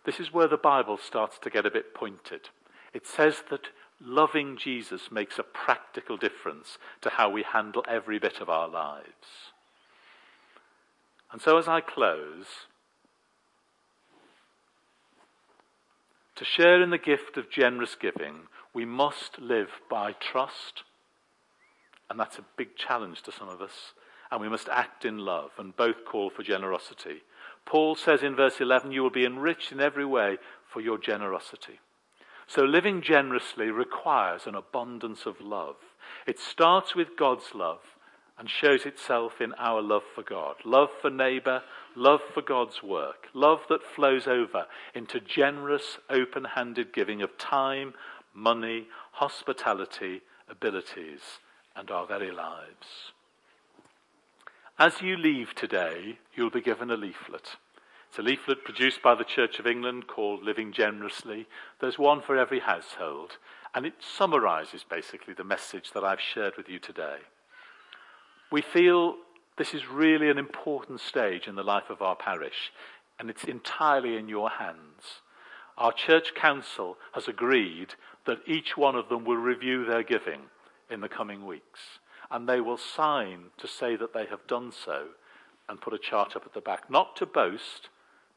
This 0.05 0.19
is 0.19 0.33
where 0.33 0.49
the 0.49 0.57
Bible 0.57 0.99
starts 0.99 1.39
to 1.39 1.51
get 1.51 1.65
a 1.65 1.71
bit 1.71 1.95
pointed. 1.95 2.49
It 2.93 3.07
says 3.07 3.45
that 3.51 3.69
loving 4.01 4.57
Jesus 4.57 5.13
makes 5.13 5.39
a 5.39 5.45
practical 5.45 6.17
difference 6.17 6.79
to 7.03 7.11
how 7.11 7.31
we 7.31 7.45
handle 7.45 7.85
every 7.89 8.19
bit 8.19 8.41
of 8.41 8.49
our 8.49 8.69
lives. 8.69 9.53
And 11.31 11.41
so, 11.41 11.57
as 11.57 11.69
I 11.69 11.81
close, 11.81 12.67
to 16.43 16.49
share 16.49 16.83
in 16.83 16.91
the 16.91 16.99
gift 16.99 17.37
of 17.37 17.49
generous 17.49 17.95
giving, 17.95 18.49
we 18.75 18.85
must 18.85 19.39
live 19.39 19.69
by 19.89 20.13
trust. 20.13 20.83
And 22.11 22.19
that's 22.19 22.37
a 22.37 22.45
big 22.57 22.75
challenge 22.75 23.23
to 23.23 23.33
some 23.33 23.49
of 23.49 23.63
us. 23.63 23.93
And 24.29 24.41
we 24.41 24.49
must 24.49 24.69
act 24.69 25.05
in 25.05 25.19
love, 25.19 25.51
and 25.57 25.77
both 25.77 26.05
call 26.05 26.31
for 26.31 26.43
generosity. 26.43 27.23
Paul 27.65 27.95
says 27.95 28.25
in 28.25 28.35
verse 28.35 28.61
11, 28.61 28.91
You 28.91 29.05
will 29.05 29.11
be 29.11 29.25
enriched 29.25 29.71
in 29.71 29.79
every 29.79 30.05
way 30.05 30.39
for 30.69 30.81
your 30.81 30.99
generosity. 30.99 31.79
So 32.49 32.63
living 32.63 33.03
generously 33.03 33.71
requires 33.71 34.49
an 34.49 34.57
abundance 34.57 35.27
of 35.27 35.41
love. 35.41 35.77
It 36.27 36.41
starts 36.41 36.97
with 36.97 37.17
God's 37.17 37.55
love 37.55 37.83
and 38.37 38.51
shows 38.51 38.85
itself 38.85 39.41
in 39.41 39.55
our 39.59 39.81
love 39.81 40.03
for 40.13 40.25
God. 40.25 40.57
Love 40.65 40.89
for 41.01 41.09
neighbour, 41.09 41.63
love 41.97 42.21
for 42.33 42.43
God's 42.43 42.83
work, 42.83 43.29
love 43.35 43.61
that 43.69 43.85
flows 43.85 44.27
over 44.27 44.67
into 44.95 45.21
generous, 45.21 45.99
open 46.11 46.45
handed 46.45 46.93
giving 46.93 47.23
of 47.23 47.39
time, 47.39 47.95
money, 48.35 48.87
hospitality, 49.13 50.23
abilities, 50.49 51.21
and 51.77 51.91
our 51.91 52.07
very 52.07 52.31
lives. 52.31 53.13
As 54.79 55.01
you 55.01 55.17
leave 55.17 55.55
today, 55.55 56.19
you'll 56.35 56.51
be 56.51 56.61
given 56.61 56.91
a 56.91 56.97
leaflet. 56.97 57.57
It's 58.09 58.19
a 58.19 58.23
leaflet 58.23 58.65
produced 58.65 59.01
by 59.03 59.15
the 59.15 59.25
Church 59.25 59.59
of 59.59 59.67
England 59.67 60.07
called 60.07 60.43
Living 60.43 60.73
Generously. 60.73 61.47
There's 61.81 61.99
one 61.99 62.21
for 62.21 62.37
every 62.37 62.61
household, 62.61 63.39
and 63.75 63.87
it 63.87 63.95
summarizes 64.01 64.85
basically 64.85 65.35
the 65.35 65.45
message 65.45 65.93
that 65.93 66.05
I've 66.05 66.21
shared 66.21 66.57
with 66.57 66.69
you 66.69 66.79
today. 66.79 67.19
We 68.51 68.61
feel 68.61 69.17
this 69.57 69.75
is 69.75 69.89
really 69.89 70.31
an 70.31 70.39
important 70.39 71.01
stage 71.01 71.47
in 71.47 71.55
the 71.55 71.63
life 71.63 71.91
of 71.91 72.03
our 72.03 72.17
parish, 72.17 72.73
and 73.19 73.29
it's 73.29 73.45
entirely 73.45 74.17
in 74.17 74.29
your 74.29 74.51
hands. 74.51 75.21
Our 75.77 75.93
church 75.93 76.35
council 76.35 76.97
has 77.13 77.29
agreed 77.29 77.95
that 78.27 78.41
each 78.47 78.77
one 78.77 78.95
of 78.95 79.09
them 79.09 79.25
will 79.25 79.37
review 79.37 79.85
their 79.85 80.03
giving 80.03 80.43
in 80.91 81.01
the 81.01 81.09
coming 81.09 81.47
weeks, 81.47 81.81
and 82.31 82.49
they 82.49 82.61
will 82.61 82.79
sign 82.79 83.47
to 83.59 83.67
say 83.67 83.97
that 83.97 84.15
they 84.15 84.27
have 84.27 84.47
done 84.47 84.73
so 84.73 85.09
and 85.69 85.81
put 85.81 85.95
a 85.95 85.99
chart 85.99 86.37
up 86.37 86.45
at 86.45 86.55
the 86.55 86.61
back, 86.61 86.91
not 86.91 87.17
to 87.17 87.27
boast, 87.27 87.89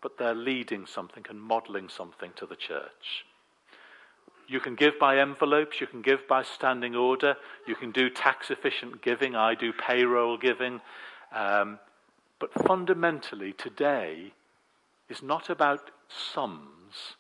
but 0.02 0.18
they're 0.18 0.36
leading 0.36 0.86
something 0.86 1.26
and 1.30 1.42
modeling 1.42 1.90
something 1.90 2.32
to 2.36 2.46
the 2.46 2.56
church. 2.56 3.26
You 4.48 4.60
can 4.60 4.76
give 4.76 5.00
by 5.00 5.18
envelopes, 5.20 5.82
you 5.82 5.88
can 5.88 6.02
give 6.02 6.28
by 6.28 6.44
standing 6.44 6.96
order, 6.96 7.36
you 7.68 7.76
can 7.76 7.92
do 7.92 8.10
tax 8.10 8.52
efficient 8.52 9.02
giving, 9.02 9.36
I 9.36 9.56
do 9.56 9.74
payroll 9.74 10.38
giving. 10.38 10.82
Um, 11.34 11.80
but 12.40 12.54
fundamentally, 12.54 13.54
today 13.54 14.34
is 15.10 15.24
not 15.24 15.50
about 15.50 15.92
sums, 16.08 17.16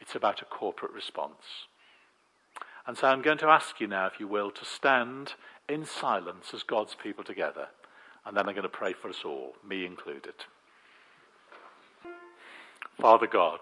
it's 0.00 0.14
about 0.14 0.42
a 0.42 0.46
corporate 0.46 0.92
response. 0.92 1.66
And 2.86 2.98
so 2.98 3.08
I'm 3.08 3.22
going 3.22 3.38
to 3.38 3.48
ask 3.48 3.80
you 3.80 3.86
now, 3.86 4.06
if 4.06 4.18
you 4.18 4.26
will, 4.26 4.50
to 4.50 4.64
stand 4.64 5.34
in 5.68 5.84
silence 5.84 6.52
as 6.52 6.62
God's 6.62 6.96
people 7.00 7.22
together. 7.22 7.68
And 8.26 8.36
then 8.36 8.48
I'm 8.48 8.54
going 8.54 8.62
to 8.62 8.68
pray 8.68 8.92
for 8.92 9.08
us 9.08 9.22
all, 9.24 9.54
me 9.66 9.86
included. 9.86 10.34
Father 13.00 13.26
God, 13.26 13.60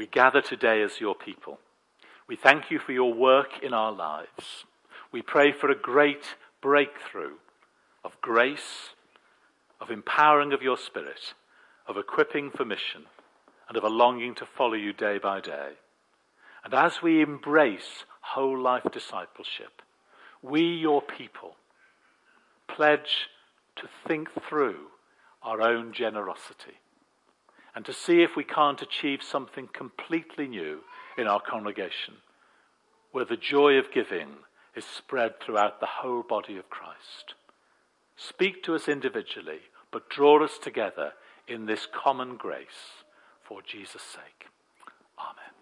we 0.00 0.06
gather 0.06 0.40
today 0.40 0.80
as 0.80 0.98
your 0.98 1.14
people. 1.14 1.58
We 2.26 2.34
thank 2.34 2.70
you 2.70 2.78
for 2.78 2.92
your 2.92 3.12
work 3.12 3.62
in 3.62 3.74
our 3.74 3.92
lives. 3.92 4.64
We 5.12 5.20
pray 5.20 5.52
for 5.52 5.70
a 5.70 5.78
great 5.78 6.36
breakthrough 6.62 7.34
of 8.02 8.18
grace, 8.22 8.94
of 9.78 9.90
empowering 9.90 10.54
of 10.54 10.62
your 10.62 10.78
spirit, 10.78 11.34
of 11.86 11.98
equipping 11.98 12.50
for 12.50 12.64
mission, 12.64 13.02
and 13.68 13.76
of 13.76 13.84
a 13.84 13.90
longing 13.90 14.34
to 14.36 14.46
follow 14.46 14.72
you 14.72 14.94
day 14.94 15.18
by 15.18 15.38
day. 15.38 15.72
And 16.64 16.72
as 16.72 17.02
we 17.02 17.20
embrace 17.20 18.06
whole 18.22 18.58
life 18.58 18.86
discipleship, 18.90 19.82
we, 20.40 20.62
your 20.62 21.02
people, 21.02 21.56
pledge 22.66 23.28
to 23.76 23.86
think 24.08 24.30
through 24.48 24.78
our 25.42 25.60
own 25.60 25.92
generosity 25.92 26.79
and 27.74 27.84
to 27.84 27.92
see 27.92 28.22
if 28.22 28.36
we 28.36 28.44
can't 28.44 28.82
achieve 28.82 29.22
something 29.22 29.68
completely 29.72 30.46
new 30.46 30.80
in 31.16 31.26
our 31.26 31.40
congregation, 31.40 32.14
where 33.12 33.24
the 33.24 33.36
joy 33.36 33.74
of 33.74 33.92
giving 33.92 34.28
is 34.74 34.84
spread 34.84 35.40
throughout 35.40 35.80
the 35.80 35.86
whole 35.86 36.22
body 36.22 36.56
of 36.56 36.70
Christ. 36.70 37.34
Speak 38.16 38.62
to 38.64 38.74
us 38.74 38.88
individually, 38.88 39.60
but 39.90 40.10
draw 40.10 40.42
us 40.44 40.58
together 40.58 41.12
in 41.48 41.66
this 41.66 41.86
common 41.92 42.36
grace 42.36 43.04
for 43.42 43.60
Jesus' 43.62 44.02
sake. 44.02 44.46
Amen. 45.18 45.59